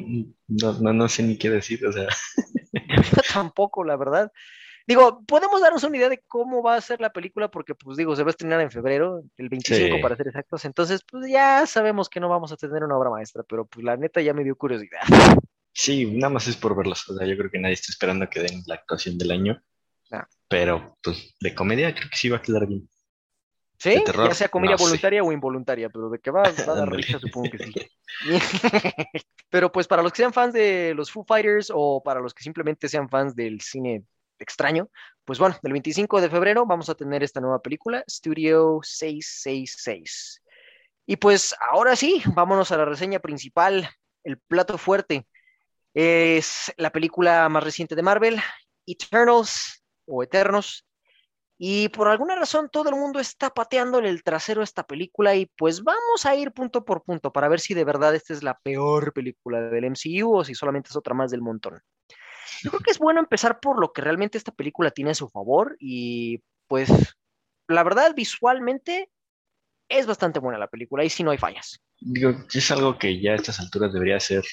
[0.48, 2.08] no, no, no, sé ni qué decir, o sea,
[2.74, 4.32] Yo tampoco, la verdad.
[4.86, 8.16] Digo, podemos darnos una idea de cómo va a ser la película, porque, pues digo,
[8.16, 10.02] se va a estrenar en febrero, el 25 Sí.
[10.04, 10.64] para ser exactos.
[10.64, 13.98] Entonces, pues ya sabemos que no vamos a tener una obra maestra, pero pues la
[13.98, 15.02] neta ya me dio curiosidad.
[15.74, 18.42] sí, nada más es por verlos, o sea, yo creo que nadie está esperando que
[18.42, 19.60] den la actuación del año,
[20.48, 22.88] pero pues de comedia creo que sí va a quedar bien.
[23.78, 24.04] ¿Sí?
[24.06, 24.84] Ya sea no sé.
[24.84, 27.74] voluntaria o involuntaria, pero de que va, va a dar risa, supongo que sí.
[29.50, 32.44] pero pues para los que sean fans de los Foo Fighters o para los que
[32.44, 34.04] simplemente sean fans del cine
[34.40, 34.90] extraño,
[35.24, 40.42] pues bueno, el 25 de febrero vamos a tener esta nueva película, Studio 666.
[41.08, 43.90] Y pues ahora sí, vámonos a la reseña principal,
[44.24, 45.28] el plato fuerte.
[45.94, 48.42] Es la película más reciente de Marvel,
[48.86, 50.85] Eternals o Eternos.
[51.58, 55.84] Y por alguna razón todo el mundo está pateándole el trasero esta película y pues
[55.84, 59.14] vamos a ir punto por punto para ver si de verdad esta es la peor
[59.14, 61.82] película del MCU o si solamente es otra más del montón.
[62.62, 65.30] Yo creo que es bueno empezar por lo que realmente esta película tiene a su
[65.30, 66.90] favor y pues
[67.68, 69.10] la verdad visualmente
[69.90, 71.80] es bastante buena la película y si no hay fallas.
[72.00, 74.44] Digo, es algo que ya a estas alturas debería ser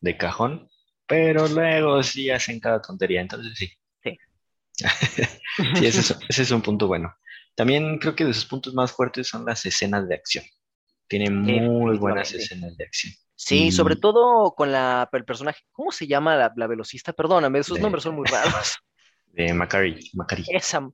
[0.00, 0.68] de cajón,
[1.06, 3.70] pero luego sí hacen cada tontería, entonces sí.
[4.76, 4.84] Sí.
[5.86, 7.14] Ese es, ese es un punto bueno.
[7.54, 10.44] También creo que de sus puntos más fuertes son las escenas de acción.
[11.08, 13.12] Tiene muy buenas escenas de acción.
[13.36, 17.12] Sí, Y- sobre todo con la, el personaje, ¿cómo se llama la, la velocista?
[17.12, 18.76] Perdóname, De- nombres son muy raros.
[19.26, 20.10] De Macari.
[20.14, 20.44] Macari.
[20.48, 20.88] Esa,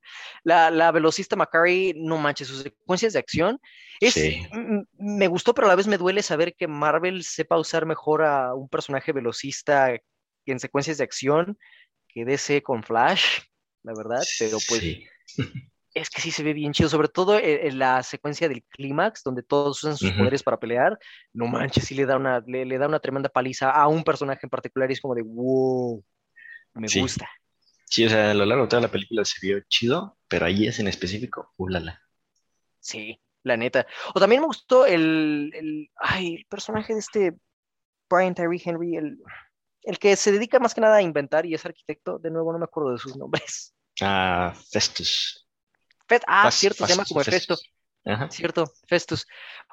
[0.45, 3.61] la, la velocista Macari, no manches, sus secuencias de acción.
[4.01, 4.43] Es, Sí.
[4.99, 8.55] me gustó, pero a la vez me duele saber que Marvel sepa usar mejor a
[8.55, 9.91] un personaje velocista
[10.47, 11.59] en secuencias de acción
[12.09, 13.41] que DC con Flash,
[13.83, 14.23] la verdad.
[14.39, 15.07] Pero pues Sí.
[15.95, 19.23] es que sí se ve bien chido, sobre todo en, en la secuencia del clímax,
[19.25, 20.99] donde todos usan sus poderes para pelear.
[21.33, 24.41] No manches, sí le da una, le, le da una tremenda paliza a un personaje
[24.45, 26.05] en particular y es como de wow,
[26.75, 27.01] me Sí.
[27.01, 27.29] gusta.
[27.87, 30.69] Sí, o sea, a lo largo de toda la película se vio chido, pero ahí
[30.69, 32.01] es en específico, ulala.
[32.79, 33.85] Sí, la neta.
[34.15, 37.35] O también me gustó el, el, ay, el personaje de este
[38.09, 39.19] Brian Tyree Henry, el,
[39.83, 42.19] el que se dedica más que nada a inventar y es arquitecto.
[42.19, 43.75] De nuevo, no me acuerdo de sus nombres.
[44.01, 45.47] Ah, Festus.
[46.09, 47.21] Fet- ah, cierto, se llama como.
[47.21, 47.63] Festus.
[48.05, 48.29] Ajá.
[48.31, 49.27] Cierto, Festus.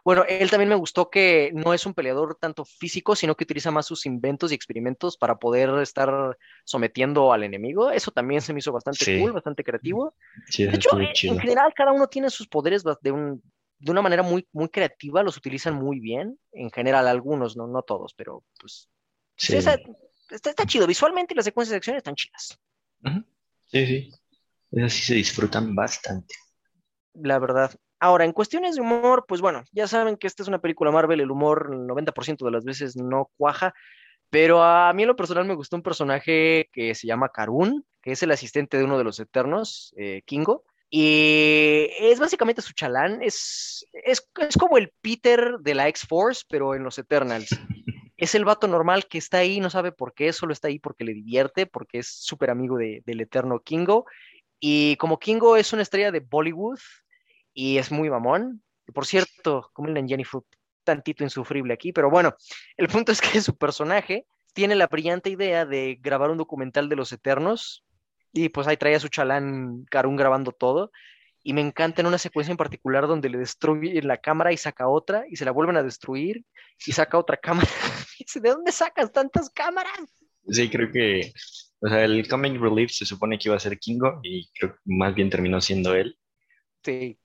[0.04, 3.72] Bueno, él también me gustó que no es un peleador tanto físico, sino que utiliza
[3.72, 7.92] más sus inventos y experimentos para poder estar sometiendo al enemigo.
[7.92, 9.12] Eso también se me hizo bastante Sí.
[9.14, 10.16] cool, bastante creativo.
[10.48, 13.44] Sí, De hecho, en, en general, cada uno tiene sus poderes de, un,
[13.80, 16.40] de una manera muy, muy creativa, los utilizan muy bien.
[16.52, 18.90] En general, algunos, no, no todos, pero pues
[19.38, 19.56] Sí.
[19.56, 19.80] esa-
[20.30, 20.88] está, está chido.
[20.88, 22.60] Visualmente las secuencias de acción están chidas.
[23.68, 24.12] Sí, sí.
[24.72, 26.36] Esas sí se disfrutan bastante.
[27.14, 27.72] la verdad.
[28.00, 31.20] Ahora, en cuestiones de humor, pues bueno, ya saben que esta es una película Marvel,
[31.20, 33.74] el humor el 90% de las veces no cuaja,
[34.30, 38.12] pero a mí en lo personal me gustó un personaje que se llama Karun, que
[38.12, 40.64] es el asistente de uno de los Eternos, eh, Kingo.
[40.92, 46.76] Y es básicamente su chalán, es, es, es como el Peter de la X-Force, pero
[46.76, 47.50] en los Eternals.
[48.18, 51.04] Es el vato normal que está ahí, no sabe por qué, solo está ahí porque
[51.04, 54.06] le divierte, porque es súper amigo de- del eterno Kingo.
[54.60, 56.80] Y como Kingo es una estrella de Bollywood
[57.54, 60.42] y es muy mamón, y por cierto, como el Jenny fue
[60.84, 62.36] tantito insufrible aquí, pero bueno,
[62.78, 66.96] el punto es que su personaje tiene la brillante idea de grabar un documental de
[66.96, 67.84] los Eternos
[68.34, 70.92] y pues ahí trae a su chalán Karun grabando todo.
[71.44, 74.88] Y me encanta en una secuencia en particular donde le destruye la cámara y saca
[74.90, 76.44] otra y se la vuelven a destruir
[76.86, 77.68] y saca otra cámara.
[78.42, 80.00] ¿De dónde sacas tantas cámaras?
[80.50, 81.34] Sí, creo que,
[81.80, 84.80] o sea, el Comic Relief se supone que iba a ser Kingo y creo que
[84.86, 86.18] más bien terminó siendo él.
[86.84, 87.20] Sí,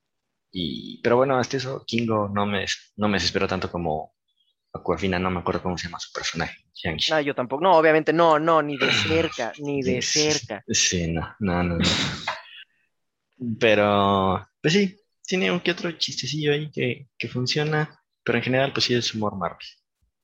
[0.50, 4.14] Y, pero bueno, hasta eso, Kingo no me, no me desesperó tanto como
[4.72, 6.56] Aquafina, no me acuerdo cómo se llama su personaje.
[6.74, 7.12] Shang-Chi.
[7.12, 7.62] no, yo tampoco.
[7.62, 10.62] No, obviamente no, no, ni de cerca, ni de cerca.
[10.68, 11.78] Sí, no, no, no.
[11.78, 11.84] no.
[13.58, 18.72] Pero, pues sí, tiene un que otro chistecillo ahí que, que funciona, pero en general,
[18.72, 19.66] pues sí es humor Marvel.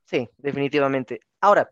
[0.08, 1.20] Sí, definitivamente.
[1.40, 1.68] Ahora,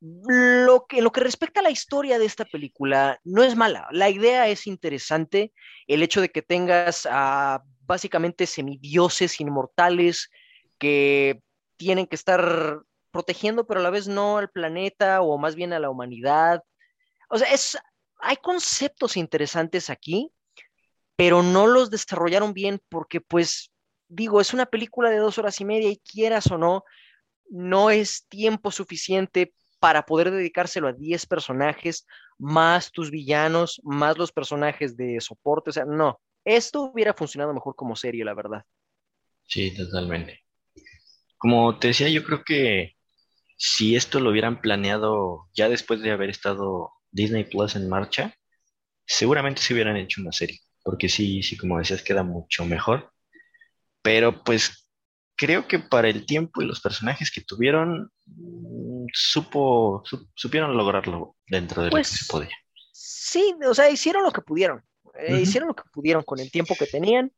[0.00, 3.86] lo que, en lo que respecta a la historia de esta película, no es mala.
[3.90, 5.52] La idea es interesante.
[5.86, 10.30] El hecho de que tengas a básicamente semidioses inmortales
[10.78, 11.42] que
[11.76, 15.78] tienen que estar protegiendo, pero a la vez no al planeta o más bien a
[15.78, 16.62] la humanidad.
[17.28, 17.76] O sea, es,
[18.20, 20.30] hay conceptos interesantes aquí,
[21.16, 23.72] pero no los desarrollaron bien porque, pues,
[24.08, 26.84] digo, es una película de dos horas y media y quieras o no,
[27.50, 32.06] no es tiempo suficiente para poder dedicárselo a 10 personajes,
[32.38, 35.70] más tus villanos, más los personajes de soporte.
[35.70, 38.64] O sea, no, esto hubiera funcionado mejor como serie, la verdad.
[39.46, 40.44] Sí, totalmente.
[41.36, 42.96] Como te decía, yo creo que
[43.56, 48.34] si esto lo hubieran planeado ya después de haber estado Disney Plus en marcha,
[49.06, 53.12] seguramente se hubieran hecho una serie, porque sí, sí, como decías, queda mucho mejor.
[54.02, 54.87] Pero pues
[55.38, 61.36] creo que para el tiempo y los personajes que tuvieron, mm, supo, su- supieron lograrlo
[61.48, 62.50] dentro de lo que Pues, se podía.
[62.92, 64.84] Sí, o sea, hicieron lo que pudieron.
[65.14, 65.40] eh.
[65.42, 67.32] Hicieron lo que pudieron con el tiempo que tenían,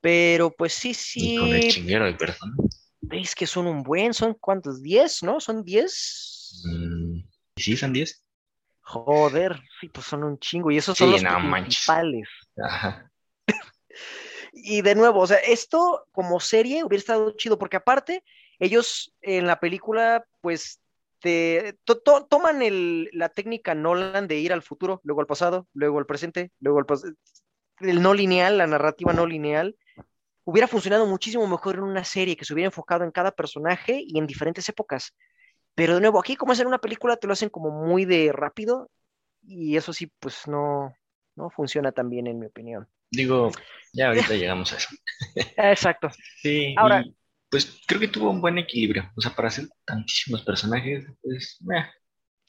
[0.00, 2.58] pero pues sí, Y con el sí, chinguero de personas.
[3.00, 5.40] veis que son un buen, son cuántos, 10, ¿no?
[5.40, 6.52] Son 10.
[6.64, 7.20] Mm,
[7.56, 8.24] ¿Sí son 10?
[8.82, 11.86] Joder, sí, pues son un chingo, y esos son Sí, los no manches.
[11.86, 12.28] principales.
[12.58, 13.11] Ajá.
[14.52, 18.22] Y de nuevo, o sea, esto como serie hubiera estado chido, porque aparte,
[18.58, 20.80] ellos en la película, pues,
[21.20, 25.66] te, to- to- toman el- la técnica Nolan de ir al futuro, luego al pasado,
[25.72, 27.14] luego al presente, luego al pasado.
[27.80, 29.76] El no lineal, la narrativa no lineal,
[30.44, 34.18] hubiera funcionado muchísimo mejor en una serie que se hubiera enfocado en cada personaje y
[34.18, 35.14] en diferentes épocas.
[35.74, 38.32] Pero de nuevo, aquí como es en una película, te lo hacen como muy de
[38.32, 38.90] rápido,
[39.42, 40.94] y eso sí, pues no,
[41.36, 42.88] no funciona tan bien, en mi opinión.
[43.12, 43.52] Digo,
[43.92, 44.88] ya ahorita llegamos a eso.
[45.56, 46.10] Exacto.
[46.40, 47.14] Sí, Ahora- y,
[47.50, 49.10] pues creo que tuvo un buen equilibrio.
[49.14, 51.84] O sea, para hacer tantísimos personajes, pues, meh,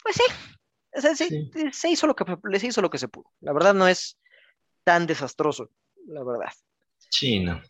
[0.02, 0.23] Pues sí,
[0.95, 1.62] o sea, sí, Sí.
[1.73, 2.23] se hizo lo que
[2.60, 3.32] se hizo lo que se pudo.
[3.41, 4.17] La verdad no es
[4.86, 5.69] tan desastroso,
[6.08, 6.52] la verdad.
[7.10, 7.62] sí, no.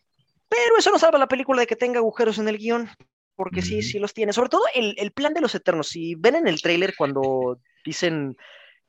[0.48, 2.88] Pero eso no salva la película de que tenga agujeros en el guion,
[3.34, 4.32] porque sí, sí los tiene.
[4.32, 5.88] Sobre todo el, el plan de los Eternos.
[5.88, 8.36] Si ven en el tráiler cuando dicen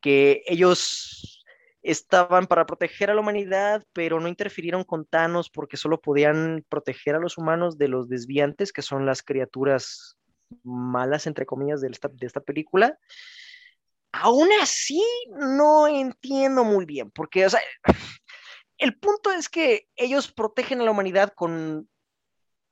[0.02, 1.35] que ellos
[1.86, 7.16] estaban para proteger a la humanidad, pero no interfirieron con Thanos porque solo podían proteger
[7.16, 10.18] a los humanos de los desviantes, que son las criaturas
[10.64, 12.98] malas, entre comillas, de esta, de esta película.
[14.12, 17.50] Aún así, no entiendo muy bien, porque, o
[18.80, 21.88] el punto es que ellos protegen a la humanidad con...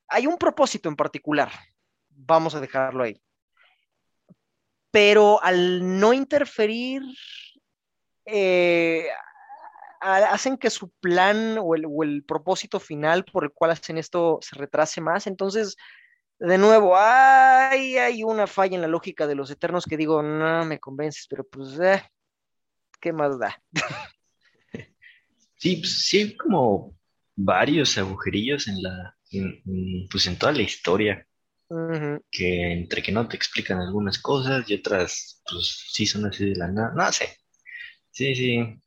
[0.07, 1.51] Hay un propósito en particular,
[2.09, 3.21] vamos a dejarlo ahí.
[4.89, 7.03] Pero al no interferir
[8.25, 9.07] eh,
[9.99, 15.01] hacen que su plan o el, propósito final por el cual hacen esto se retrase
[15.01, 15.27] más.
[15.27, 15.77] Entonces,
[16.39, 20.65] de nuevo, hay, hay una falla en la lógica de los eternos que digo, no
[20.65, 22.03] me convences, pero pues, eh,
[22.99, 23.61] ¿qué más da?
[25.55, 26.93] Sí, pues, sí, hay como
[27.37, 29.15] varios agujerillos en la,
[30.11, 31.25] pues en toda la historia.
[32.29, 36.55] Que entre que no te explican algunas cosas y otras, pues sí son así de
[36.57, 36.91] la nada.
[36.93, 37.37] No sé.
[38.13, 38.79] Sí, sí.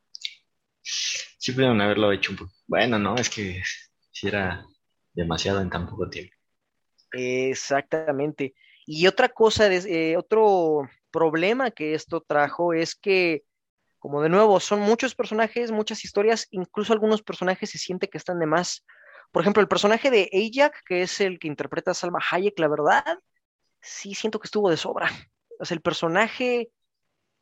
[0.82, 2.52] Sí pudieron haberlo hecho un poco.
[2.66, 3.60] Bueno, no, es que
[4.12, 4.64] sí era
[5.12, 6.32] demasiado en tan poco tiempo.
[7.10, 8.54] Exactamente.
[8.86, 13.42] Y otra cosa, eh, otro problema que esto trajo es que,
[13.98, 18.38] como de nuevo, son muchos personajes, muchas historias, incluso algunos personajes se siente que están
[18.38, 18.84] de más.
[19.32, 22.68] Por ejemplo, el personaje de Ajax, que es el que interpreta a Salma Hayek, la
[22.68, 23.18] verdad,
[23.80, 25.10] sí siento que estuvo de sobra.
[25.58, 26.70] O sea, el personaje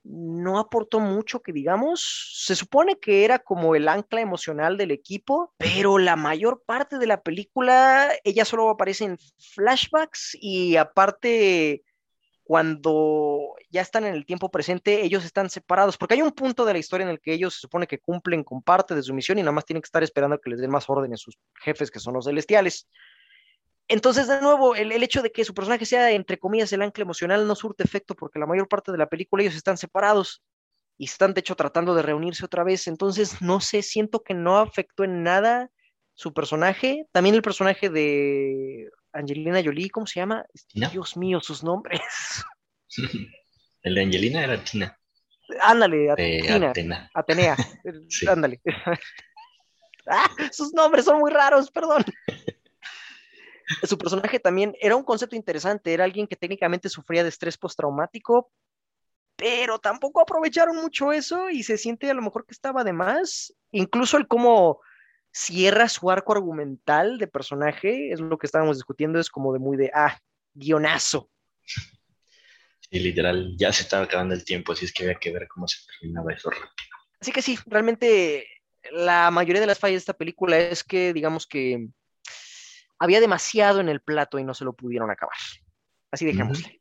[0.05, 2.37] no aportó mucho que digamos.
[2.45, 7.07] Se supone que era como el ancla emocional del equipo, pero la mayor parte de
[7.07, 9.19] la película ella solo aparece en
[9.55, 11.83] flashbacks y aparte
[12.45, 16.75] cuando ya están en el tiempo presente, ellos están separados, porque hay un punto de
[16.75, 19.39] la historia en el que ellos se supone que cumplen con parte de su misión
[19.39, 22.01] y nada más tienen que estar esperando que les den más órdenes sus jefes, que
[22.01, 22.87] son los celestiales.
[23.89, 27.47] Entonces, de nuevo, el, hecho de que su personaje sea, entre comillas, el ancla emocional
[27.47, 30.43] no surte efecto porque la mayor parte de la película ellos están separados
[30.97, 32.87] y están, de hecho, tratando de reunirse otra vez.
[32.87, 35.71] Entonces, no sé, siento que no afectó en nada
[36.15, 37.07] su personaje.
[37.13, 40.47] También el personaje de Angelina Jolie, ¿cómo se llama?
[40.73, 42.01] Dios mío, sus nombres.
[43.83, 44.99] el de Angelina era Tina.
[45.61, 47.11] Ándale, Atenea.
[47.15, 47.57] Atenea.
[48.29, 48.61] Ándale.
[50.07, 52.05] ah, sus nombres son muy raros, perdón.
[53.83, 58.51] Su personaje también era un concepto interesante, era alguien que técnicamente sufría de estrés postraumático,
[59.37, 63.55] pero tampoco aprovecharon mucho eso y se siente a lo mejor que estaba de más.
[63.73, 64.81] Incluso el cómo
[65.33, 69.77] cierra su arco argumental de personaje, es lo que estábamos discutiendo, es como de muy
[69.77, 70.19] de, ah,
[70.53, 71.31] guionazo.
[72.91, 75.67] Sí, literal, ya se estaba acabando el tiempo, así es que había que ver cómo
[75.67, 76.71] se terminaba eso rápido.
[77.21, 78.47] Así que sí, realmente
[78.93, 81.89] la mayoría de las fallas de esta película es que, digamos que
[82.99, 85.37] había demasiado en el plato y no se lo pudieron acabar.
[86.11, 86.81] Así dejémosle.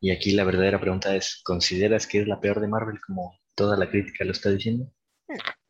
[0.00, 3.76] Y aquí la verdadera pregunta es, ¿consideras que es la peor de Marvel como toda
[3.76, 4.92] la crítica lo está diciendo?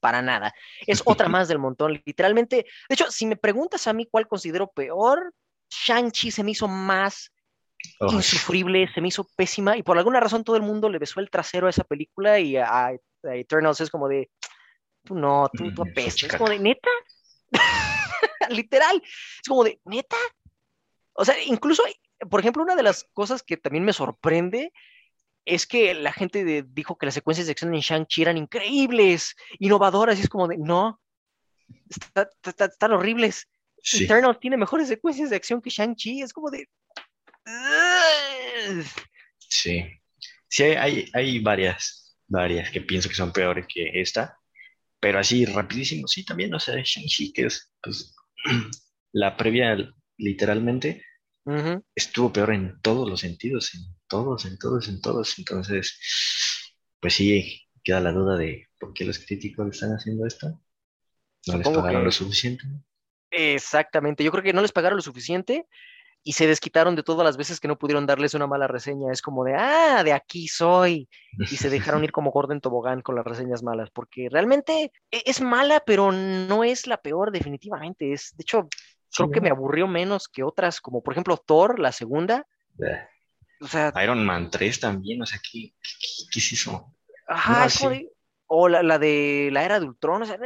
[0.01, 0.53] para nada.
[0.87, 2.67] Es otra más del montón, literalmente.
[2.89, 5.33] De hecho, si me preguntas a mí cuál considero peor,
[5.71, 7.33] Shang-Chi se me hizo más
[8.11, 11.31] insufrible, se me hizo pésima y por alguna razón todo el mundo le besó el
[11.31, 14.31] trasero a esa película y a, Eternals es como de,
[15.05, 16.31] tú no, tú, tú mm, apestas.
[16.31, 16.91] Es como de, neta.
[18.51, 19.03] literal.
[19.05, 20.17] Es como de, neta.
[21.15, 21.83] O sea, incluso,
[22.31, 24.73] por ejemplo, una de las cosas que también me sorprende
[25.45, 30.19] es que la gente dijo que las secuencias de acción en Shang-Chi eran increíbles, innovadoras,
[30.19, 31.01] y es como de, no,
[32.43, 33.49] están horribles.
[33.93, 36.69] Eternal tiene mejores secuencias de acción que Shang-Chi, es como de...
[39.39, 39.85] Sí,
[40.49, 44.39] sí, hay, hay varias, varias que pienso que son peores que esta,
[45.05, 48.17] pero así rapidísimo, sí, también, o sea, Shang-Chi, que es pues,
[49.13, 49.77] la previa,
[50.17, 51.05] literalmente,
[51.95, 55.39] estuvo peor en todos los sentidos, en todos, en todos, en todos.
[55.39, 56.01] Entonces,
[57.01, 60.59] pues sí, queda la duda de por qué los críticos están haciendo esto.
[61.49, 62.65] ¿No les pagaron lo suficiente?
[63.31, 65.67] Exactamente, yo creo que no les pagaron lo suficiente
[66.27, 69.13] y se desquitaron de todas las veces que no pudieron darles una mala reseña.
[69.13, 71.07] Es como de, ah, de aquí soy.
[71.39, 75.43] Y se dejaron ir como Gordon Tobogán con las reseñas malas, porque realmente e-, es
[75.43, 78.13] mala, pero no es la peor definitivamente.
[78.13, 78.69] Es, de hecho,
[79.15, 82.47] creo que me aburrió menos que otras, como por ejemplo Thor, la segunda.
[83.61, 85.75] O sea, Iron Man 3 también, o sea, ¿qué,
[86.33, 86.91] qué, se hizo?
[87.29, 87.69] Ajá,
[88.47, 90.39] o la, de la era de Ultron, o sea,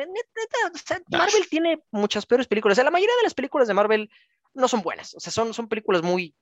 [1.11, 2.75] Marvel tiene muchas peores películas.
[2.75, 4.11] O sea, la mayoría de las películas de Marvel
[4.59, 5.15] no son buenas.
[5.15, 6.35] O sea, son, son películas muy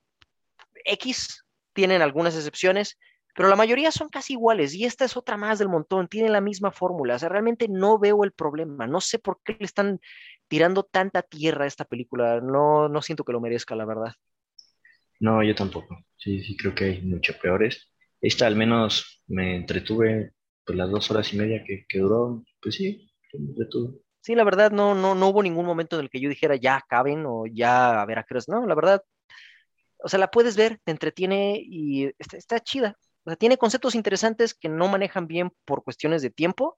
[0.85, 2.97] X, tienen algunas excepciones,
[3.35, 4.73] pero la mayoría son casi iguales.
[4.73, 7.15] Y esta es otra más del montón, tiene la misma fórmula.
[7.15, 8.87] O sea, realmente no veo el problema.
[8.87, 9.99] No sé por qué le están
[10.47, 12.41] tirando tanta tierra a esta película.
[12.41, 14.13] No, no siento que lo merezca, la verdad.
[15.19, 15.99] No, yo tampoco.
[16.17, 17.93] Sí, sí, creo que hay mucho peores.
[18.19, 20.33] Esta al menos me entretuve
[20.65, 23.99] pues las dos horas y media que, que duró, pues sí, de todo.
[24.27, 26.75] Sí, la verdad, no, no, no hubo ningún momento en el que yo dijera ya
[26.75, 28.37] acaben o ya a ver a qué.
[28.49, 29.01] No, la verdad,
[29.99, 32.97] o sea, la puedes ver, te entretiene y está, está chida.
[33.23, 36.77] O sea, tiene conceptos interesantes que no manejan bien por cuestiones de tiempo,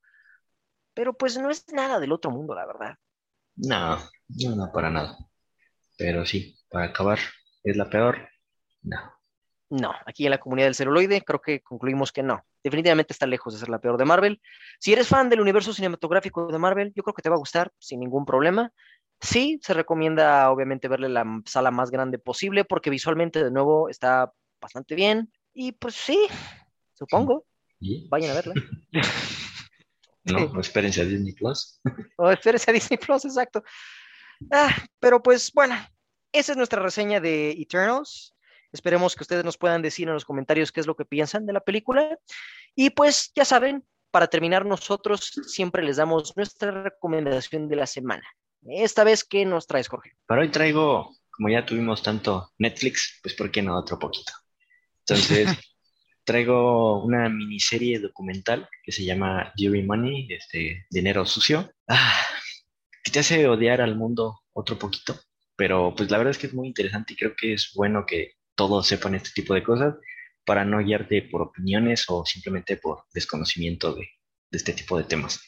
[0.94, 2.98] pero pues no es nada del otro mundo, la verdad.
[3.56, 5.18] No, no, no, para nada.
[5.98, 7.18] Pero sí, para acabar,
[7.64, 8.30] ¿es la peor?
[8.84, 9.19] No.
[9.70, 12.44] No, aquí en la comunidad del celuloide creo que concluimos que no.
[12.64, 14.42] Definitivamente está lejos de ser la peor de Marvel.
[14.80, 17.72] Si eres fan del universo cinematográfico de Marvel, yo creo que te va a gustar
[17.78, 18.74] sin ningún problema.
[19.22, 24.34] Sí, se recomienda obviamente verle la sala más grande posible porque visualmente de nuevo está
[24.60, 25.32] bastante bien.
[25.54, 26.18] Y pues sí,
[26.94, 27.46] supongo.
[27.80, 28.08] ¿Y?
[28.10, 28.54] Vayan a verla.
[30.26, 31.80] No, espérense a Disney Plus.
[32.18, 33.64] O espérense a Disney Plus, exacto.
[34.52, 35.76] Ah, pero pues bueno,
[36.32, 38.36] esa es nuestra reseña de Eternals.
[38.72, 41.54] Esperemos que ustedes nos puedan decir en los comentarios qué es lo que piensan de
[41.54, 42.18] la película.
[42.76, 48.24] Y pues ya saben, para terminar nosotros siempre les damos nuestra recomendación de la semana.
[48.68, 50.14] Esta vez, ¿qué nos traes, Jorge?
[50.26, 54.34] Para hoy traigo, como ya tuvimos tanto Netflix, pues ¿por qué no otro poquito?
[55.00, 55.48] Entonces,
[56.24, 62.22] traigo una miniserie documental que se llama Dirty Money, este, Dinero Sucio, ah,
[63.04, 65.20] que te hace odiar al mundo otro poquito,
[65.56, 68.34] pero pues la verdad es que es muy interesante y creo que es bueno que
[68.60, 69.96] todos sepan este tipo de cosas
[70.46, 74.02] para no guiarte por opiniones o simplemente por desconocimiento de,
[74.52, 75.42] de este tipo de temas.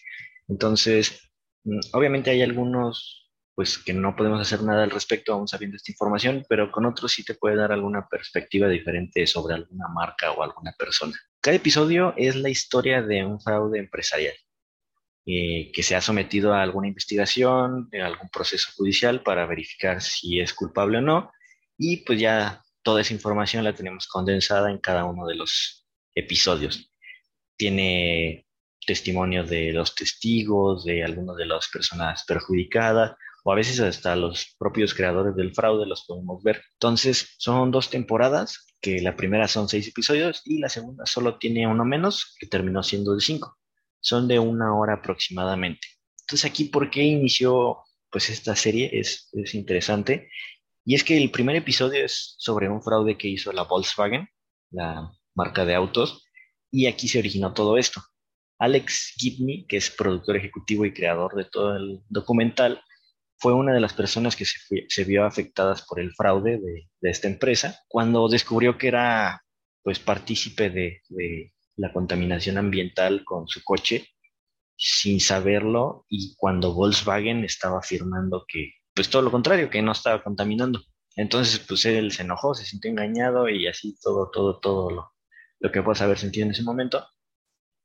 [0.47, 1.29] Entonces,
[1.65, 5.91] mm, obviamente hay algunos pues que no podemos hacer nada al respecto aún sabiendo esta
[5.91, 10.41] información, pero con otros sí te puede dar alguna perspectiva diferente sobre alguna marca o
[10.41, 11.13] alguna persona.
[11.41, 14.35] Cada episodio es la historia de un fraude empresarial
[15.25, 20.39] eh, que se ha sometido a alguna investigación, a algún proceso judicial para verificar si
[20.39, 21.31] es culpable o no,
[21.77, 26.91] y pues ya toda esa información la tenemos condensada en cada uno de los episodios.
[27.57, 28.47] Tiene
[28.85, 34.55] testimonio de los testigos, de algunas de las personas perjudicadas, o a veces hasta los
[34.57, 36.63] propios creadores del fraude los podemos ver.
[36.73, 41.67] Entonces, son dos temporadas, que la primera son seis episodios y la segunda solo tiene
[41.67, 43.57] uno menos, que terminó siendo de cinco.
[43.99, 45.87] Son de una hora aproximadamente.
[46.21, 47.79] Entonces, aquí, ¿por qué inició
[48.09, 48.89] pues esta serie?
[48.93, 50.29] Es, es interesante.
[50.83, 54.27] Y es que el primer episodio es sobre un fraude que hizo la Volkswagen,
[54.71, 56.25] la marca de autos,
[56.71, 58.01] y aquí se originó todo esto.
[58.57, 62.81] Alex Gibney, que es productor ejecutivo y creador de todo el documental,
[63.37, 67.79] fue una de las personas que se, vio afectadas por el fraude de, esta empresa
[67.87, 69.41] cuando descubrió que era
[69.81, 74.07] pues partícipe de, de la contaminación ambiental con su coche
[74.77, 80.23] sin saberlo y cuando Volkswagen estaba afirmando que pues todo lo contrario, que no estaba
[80.23, 80.83] contaminando.
[81.15, 85.11] Entonces pues él se enojó, se sintió engañado y así todo, todo, todo lo,
[85.59, 87.07] lo que puedas haber sentido en ese momento.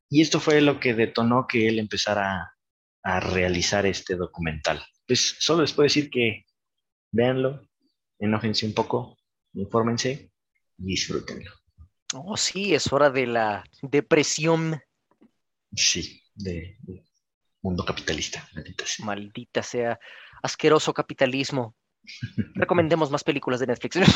[0.09, 2.52] Y esto fue lo que detonó que él empezara
[3.02, 6.44] a realizar este documental pues solo les puedo decir que
[7.12, 7.66] véanlo,
[8.18, 9.18] enójense un poco,
[9.54, 10.32] infórmense
[10.78, 11.50] y disfrútenlo.
[12.14, 14.80] Oh, sí, es hora de la depresión.
[15.74, 17.04] Sí, de, de
[17.66, 19.04] mundo capitalista, maldita sea.
[19.04, 19.98] Maldita sea,
[20.42, 21.74] asqueroso capitalismo.
[22.54, 23.96] Recomendemos más películas de Netflix.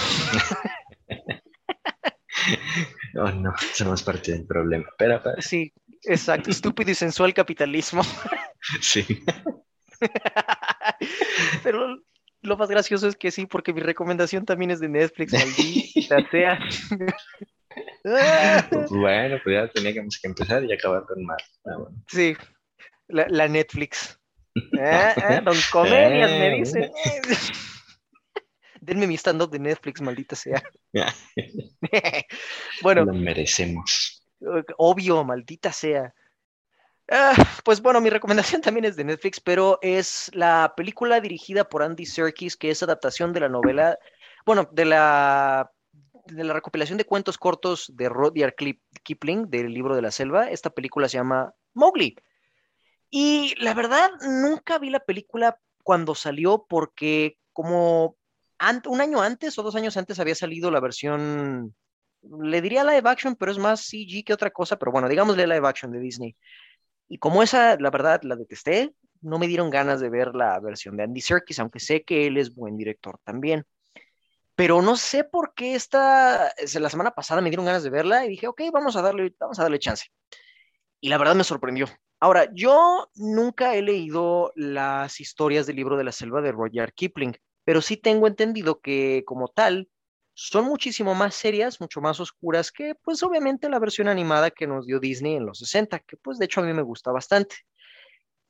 [3.16, 4.88] oh, no, somos parte del problema.
[4.96, 5.42] Pero, pero...
[5.42, 5.72] Sí,
[6.04, 8.02] exacto, estúpido y sensual capitalismo.
[8.80, 9.04] sí.
[11.64, 11.98] Pero
[12.42, 16.58] lo más gracioso es que sí, porque mi recomendación también es de Netflix, maldita sea.
[18.90, 21.42] bueno, pues ya teníamos que empezar y acabar con más.
[21.64, 21.96] Ah, bueno.
[22.06, 22.36] Sí,
[23.10, 24.18] la, la Netflix.
[24.54, 25.14] ¿Eh?
[25.16, 25.40] ¿Eh?
[25.44, 26.90] Don Comedias me dice.
[28.80, 30.62] Denme mi stand-up de Netflix, maldita sea.
[32.82, 33.04] bueno.
[33.04, 34.26] Lo merecemos.
[34.78, 36.14] Obvio, maldita sea.
[37.10, 37.34] Ah,
[37.64, 42.06] pues bueno, mi recomendación también es de Netflix, pero es la película dirigida por Andy
[42.06, 43.98] Serkis, que es adaptación de la novela,
[44.46, 45.70] bueno, de la,
[46.26, 48.54] de la recopilación de cuentos cortos de Rudyard
[49.02, 50.48] Kipling, del libro de la selva.
[50.48, 52.16] Esta película se llama Mowgli.
[53.10, 58.16] Y la verdad, nunca vi la película cuando salió porque como
[58.86, 61.74] un año antes o dos años antes había salido la versión,
[62.22, 65.66] le diría live action, pero es más CG que otra cosa, pero bueno, digámosle live
[65.66, 66.36] action de Disney.
[67.08, 70.96] Y como esa, la verdad, la detesté, no me dieron ganas de ver la versión
[70.96, 73.64] de Andy Serkis, aunque sé que él es buen director también.
[74.54, 78.28] Pero no sé por qué esta, la semana pasada me dieron ganas de verla y
[78.28, 80.06] dije, ok, vamos a darle, vamos a darle chance.
[81.00, 81.86] Y la verdad me sorprendió.
[82.20, 87.34] Ahora, yo nunca he leído las historias del libro de la selva de Roger Kipling,
[87.64, 89.88] pero sí tengo entendido que como tal,
[90.34, 94.86] son muchísimo más serias, mucho más oscuras que pues obviamente la versión animada que nos
[94.86, 97.56] dio Disney en los 60, que pues de hecho a mí me gusta bastante.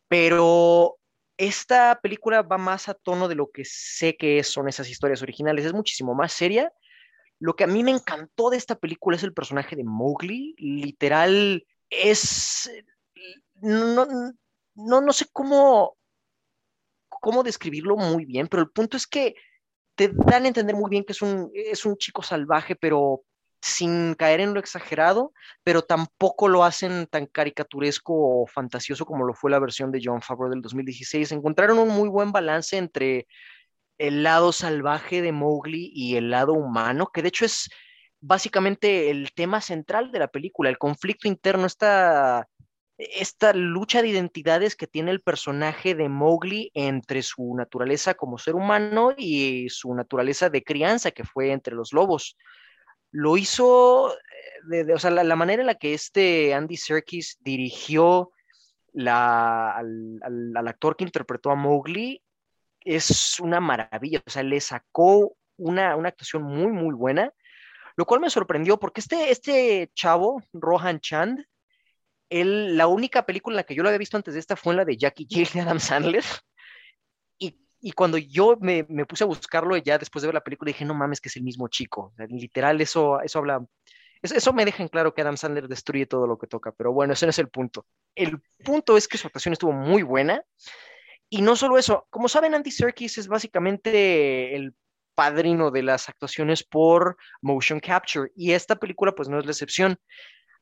[0.09, 0.99] Pero
[1.37, 5.65] esta película va más a tono de lo que sé que son esas historias originales,
[5.65, 6.73] es muchísimo más seria.
[7.39, 11.65] Lo que a mí me encantó de esta película es el personaje de Mowgli, literal
[11.89, 12.71] es
[13.61, 14.07] no,
[14.75, 15.97] no, no sé cómo
[17.21, 19.35] cómo describirlo muy bien, pero el punto es que
[19.95, 23.23] te dan a entender muy bien que es un, es un chico salvaje, pero
[23.61, 25.33] sin caer en lo exagerado,
[25.63, 30.23] pero tampoco lo hacen tan caricaturesco o fantasioso como lo fue la versión de John
[30.23, 31.31] Favreau del 2016.
[31.33, 33.27] Encontraron un muy buen balance entre
[33.99, 37.69] el lado salvaje de Mowgli y el lado humano, que de hecho es
[38.21, 42.49] básicamente el tema central de la película, el conflicto interno, esta
[43.01, 48.55] esta lucha de identidades que tiene el personaje de Mowgli entre su naturaleza como ser
[48.55, 52.37] humano y su naturaleza de crianza, que fue entre los lobos.
[53.11, 54.13] Lo hizo,
[54.71, 58.31] eh, de, o sea, la, manera en la que este Andy Serkis dirigió
[58.97, 62.23] al, actor que interpretó a Mowgli
[62.81, 67.33] es una maravilla, o sea, le sacó una, una actuación muy, muy buena,
[67.97, 71.45] lo cual me sorprendió porque este, este chavo, Rohan Chand,
[72.31, 74.85] la única película en la que yo lo había visto antes de esta fue la
[74.85, 76.25] de Jackie Jill de Adam Sandler.
[77.83, 80.93] Y, cuando yo me, puse a buscarlo ya después de ver la película, dije, no
[80.93, 82.13] mames, que es el mismo chico.
[82.29, 83.65] literal, eso, eso habla.
[84.21, 87.15] Eso, me deja en claro que Adam Sandler destruye todo lo que toca, pero bueno,
[87.15, 87.87] ese no es el punto.
[88.15, 90.45] El punto es que su actuación estuvo muy buena.
[91.31, 94.75] Y no solo eso, como saben, Andy Serkis es básicamente el
[95.15, 99.99] padrino de las actuaciones por motion capture y esta película pues no es la excepción.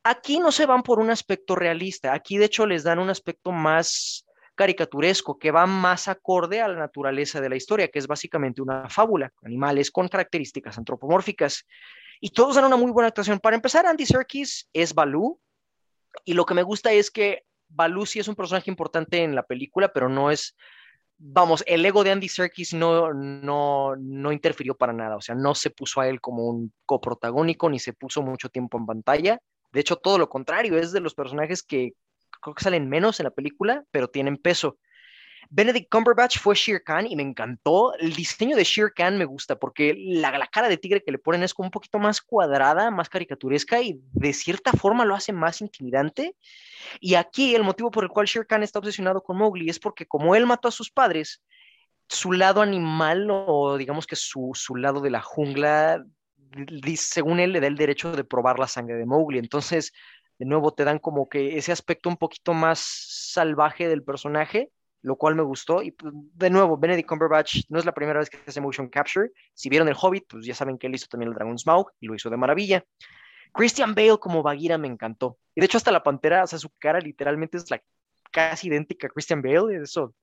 [0.05, 3.53] Aquí no se van por un aspecto realista, aquí de hecho les dan un aspecto
[3.53, 4.25] más
[4.55, 8.89] caricaturesco, que va más acorde a la naturaleza de la historia, que es básicamente una
[8.89, 11.65] fábula, animales con características antropomórficas.
[12.21, 13.39] Y todos dan una muy buena actuación.
[13.39, 15.41] Para empezar, Andy Serkis es Balú,
[16.25, 19.45] y lo que me gusta es que Balú sí es un personaje importante en la
[19.45, 20.57] película, pero no es,
[21.19, 25.55] vamos, el ego de Andy Serkis no, no, no interfirió para nada, o sea, no
[25.55, 29.41] se puso a él como un coprotagónico, ni se puso mucho tiempo en pantalla.
[29.73, 31.93] De hecho, todo lo contrario, es de los personajes que
[32.41, 34.79] creo que salen menos en la película, pero tienen peso.
[35.51, 37.95] Benedict Cumberbatch fue Shere Khan y me encantó.
[37.95, 41.43] El diseño de Shere Khan me gusta porque la, cara de tigre que le ponen
[41.43, 46.37] es un poquito más cuadrada, más caricaturesca y de cierta forma lo hace más intimidante.
[47.01, 50.07] Y aquí el motivo por el cual Shere Khan está obsesionado con Mowgli es porque
[50.07, 51.43] como él mató a sus padres,
[52.09, 56.05] su lado animal o digamos que su lado de la jungla
[56.97, 59.39] según él, le da el derecho de probar la sangre de Mowgli.
[59.39, 59.93] Entonces,
[60.39, 64.71] de nuevo, te dan como que ese aspecto un poquito más salvaje del personaje,
[65.03, 65.83] lo cual me gustó.
[65.83, 69.31] Y pues, de nuevo, Benedict Cumberbatch no es la primera vez que hace motion capture.
[69.55, 72.07] Si vieron el Hobbit, pues ya saben que él hizo también el Dragon Smaug y
[72.07, 72.85] lo hizo de maravilla.
[73.53, 75.39] Christian Bale como Bagheera me encantó.
[75.55, 77.83] Y de hecho, hasta la pantera, o sea, su cara literalmente es la
[78.31, 79.83] casi idéntica a Christian Bale.
[79.83, 80.15] Eso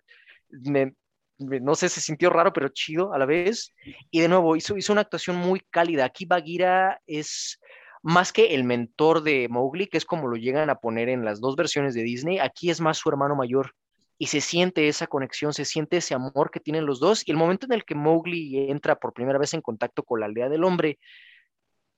[0.50, 0.94] me,
[1.38, 3.74] no sé, se sintió raro, pero chido a la vez.
[4.12, 6.06] Y de nuevo, hizo, hizo una actuación muy cálida.
[6.06, 7.60] Aquí Bagheera es
[8.02, 11.42] más que el mentor de Mowgli, que es como lo llegan a poner en las
[11.42, 13.74] dos versiones de Disney, aquí es más su hermano mayor.
[14.18, 17.28] Y se siente esa conexión, se siente ese amor que tienen los dos.
[17.28, 20.28] Y el momento en el que Mowgli entra por primera vez en contacto con la
[20.28, 21.00] aldea del hombre,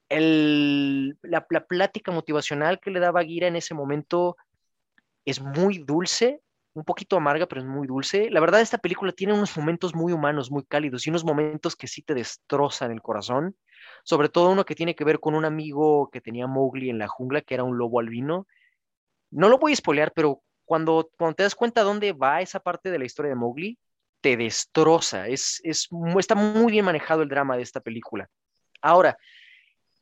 [0.09, 4.37] el, la, plática motivacional que le da Bagheera en ese momento
[5.25, 6.41] es muy dulce,
[6.77, 8.29] un poquito amarga, pero es muy dulce.
[8.29, 11.87] La verdad, esta película tiene unos momentos muy humanos, muy cálidos y unos momentos que
[11.87, 13.55] sí te destrozan el corazón.
[14.03, 17.07] Sobre todo uno que tiene que ver con un amigo que tenía Mowgli en la
[17.07, 18.47] jungla, que era un lobo albino.
[19.31, 22.91] No lo voy a spoilear, pero cuando, cuando te das cuenta dónde va esa parte
[22.91, 23.79] de la historia de Mowgli,
[24.21, 25.27] te destroza.
[25.27, 28.29] Es, es, está muy bien manejado el drama de esta película.
[28.83, 29.17] Ahora,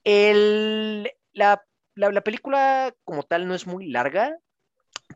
[0.04, 1.64] el, la,
[1.96, 4.38] la película como tal no es muy larga,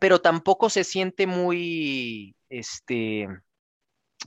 [0.00, 3.28] pero tampoco se siente muy, este,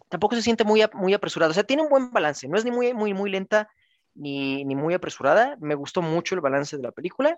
[0.08, 1.52] tampoco se siente muy, muy apresurada.
[1.52, 3.68] O sea, tiene un buen balance, no es ni muy, muy, muy lenta
[4.14, 5.58] ni, ni muy apresurada.
[5.60, 7.38] Me gustó mucho el balance de la película.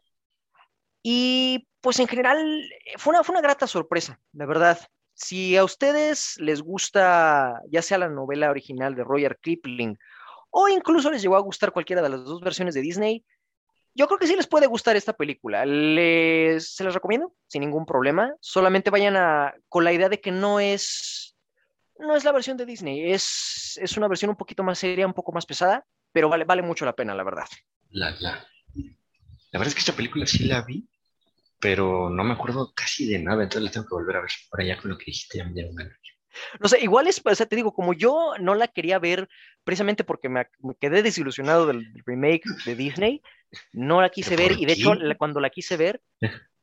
[1.02, 4.80] Y pues en general fue una, fue una grata sorpresa, la verdad.
[5.14, 9.98] Si a ustedes les gusta ya sea la novela original de Roger Kipling
[10.50, 13.24] o incluso les llegó a gustar cualquiera de las dos versiones de Disney,
[13.96, 15.66] yo creo que sí les puede gustar esta película.
[15.66, 18.36] Les, se les recomiendo sin ningún problema.
[18.42, 21.38] Solamente vayan a, con la idea de que no es,
[21.98, 23.12] no es la versión de Disney.
[23.14, 26.62] Es, es una versión un poquito más seria, un poco más pesada, pero vale, vale
[26.62, 27.48] mucho la pena, la verdad.
[27.90, 30.90] La, la, la verdad es que esta película sí la vi,
[31.62, 34.32] pero no me acuerdo casi de nada, entonces la tengo que volver a ver.
[34.52, 35.98] Ahora ya con lo que dijiste ya me dieron ganas.
[36.60, 39.30] No sé, igual es, o sea, te digo, como yo no la quería ver
[39.64, 43.22] precisamente porque me, me quedé desilusionado del remake de Disney,
[43.74, 46.02] no la quise ver ¿Por y de hecho la- cuando la quise ver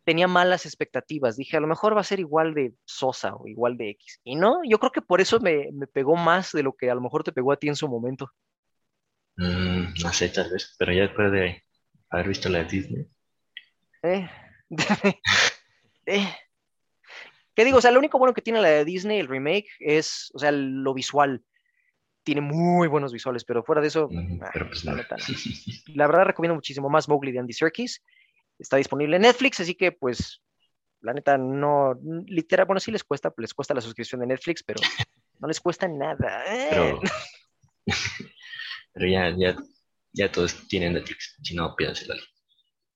[0.05, 1.37] tenía malas expectativas.
[1.37, 4.21] Dije, a lo mejor va a ser igual de sosa o igual de X.
[4.25, 6.95] Y no, yo creo que por eso me, me pegó más de lo que a
[6.95, 8.31] lo mejor te pegó a ti en su momento.
[9.37, 11.63] Mm, no sé, tal vez, pero ya después de
[12.11, 13.07] haber visto la de Disney,
[14.03, 14.29] Eh,
[16.07, 16.35] eh.
[17.55, 17.79] ¿Qué digo?
[17.79, 20.51] O sea, lo único bueno que tiene la de Disney, el remake, es, o sea,
[20.53, 21.43] lo visual.
[22.25, 24.99] Tiene muy buenos visuales, pero fuera de eso, mm, ah, pero pues la no.
[24.99, 25.25] neta no.
[25.95, 28.03] La verdad recomiendo muchísimo más Mowgli de Andy Serkis.
[28.59, 30.41] Está disponible en Netflix, así que pues
[31.01, 31.95] la neta no,
[32.27, 34.81] literal, bueno, sí les cuesta, les cuesta la suscripción de Netflix, pero
[35.41, 36.45] no les cuesta nada.
[36.47, 36.69] Eh.
[36.71, 37.01] Pero,
[38.93, 39.57] pero ya, ya,
[40.13, 42.15] ya todos tienen Netflix, si no, pídanselo.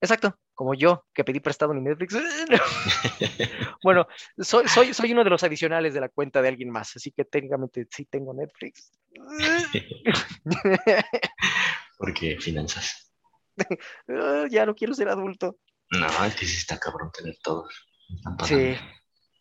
[0.01, 2.17] Exacto, como yo, que pedí prestado mi Netflix.
[3.85, 7.13] Bueno, soy, soy, soy uno de los adicionales de la cuenta de alguien más, así
[7.13, 8.91] que técnicamente sí tengo Netflix.
[11.99, 13.13] Porque finanzas.
[14.51, 15.57] Ya no quiero ser adulto.
[15.91, 17.87] No, es que sí está cabrón tener todos.
[18.45, 18.75] Sí,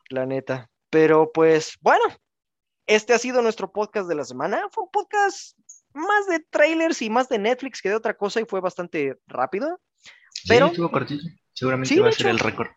[0.10, 0.70] la neta.
[0.92, 2.04] Pero pues, bueno,
[2.86, 4.68] este ha sido nuestro podcast de la semana.
[4.72, 5.58] Fue un podcast
[5.94, 9.82] más de trailers y más de Netflix que de otra cosa y fue bastante rápido.
[10.46, 11.24] Sí, pero- estuvo cortito.
[11.54, 12.30] Seguramente Sí, va a ser hecho.
[12.30, 12.68] el récord.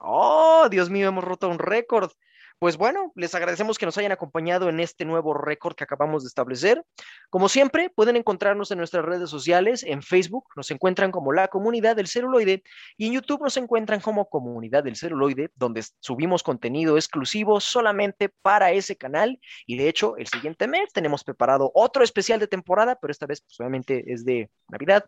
[0.00, 2.10] Oh, Dios mío, hemos roto un récord.
[2.58, 6.28] Pues bueno, les agradecemos que nos hayan acompañado en este nuevo récord que acabamos de
[6.28, 6.84] establecer.
[7.30, 9.82] Como siempre, pueden encontrarnos en nuestras redes sociales.
[9.82, 12.62] En Facebook nos encuentran como la comunidad del celuloide
[12.98, 18.72] y en YouTube nos encuentran como comunidad del celuloide, donde subimos contenido exclusivo solamente para
[18.72, 19.40] ese canal.
[19.66, 23.40] Y de hecho, el siguiente mes tenemos preparado otro especial de temporada, pero esta vez
[23.40, 25.06] pues, obviamente es de Navidad.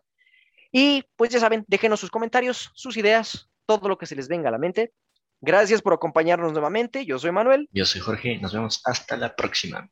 [0.75, 4.49] Y pues ya saben, déjenos sus comentarios, sus ideas, todo lo que se les venga
[4.49, 4.91] a la mente.
[5.39, 7.05] Gracias por acompañarnos nuevamente.
[7.05, 7.69] Yo soy Manuel.
[7.71, 9.87] Yo soy Jorge, nos vemos hasta la próxima.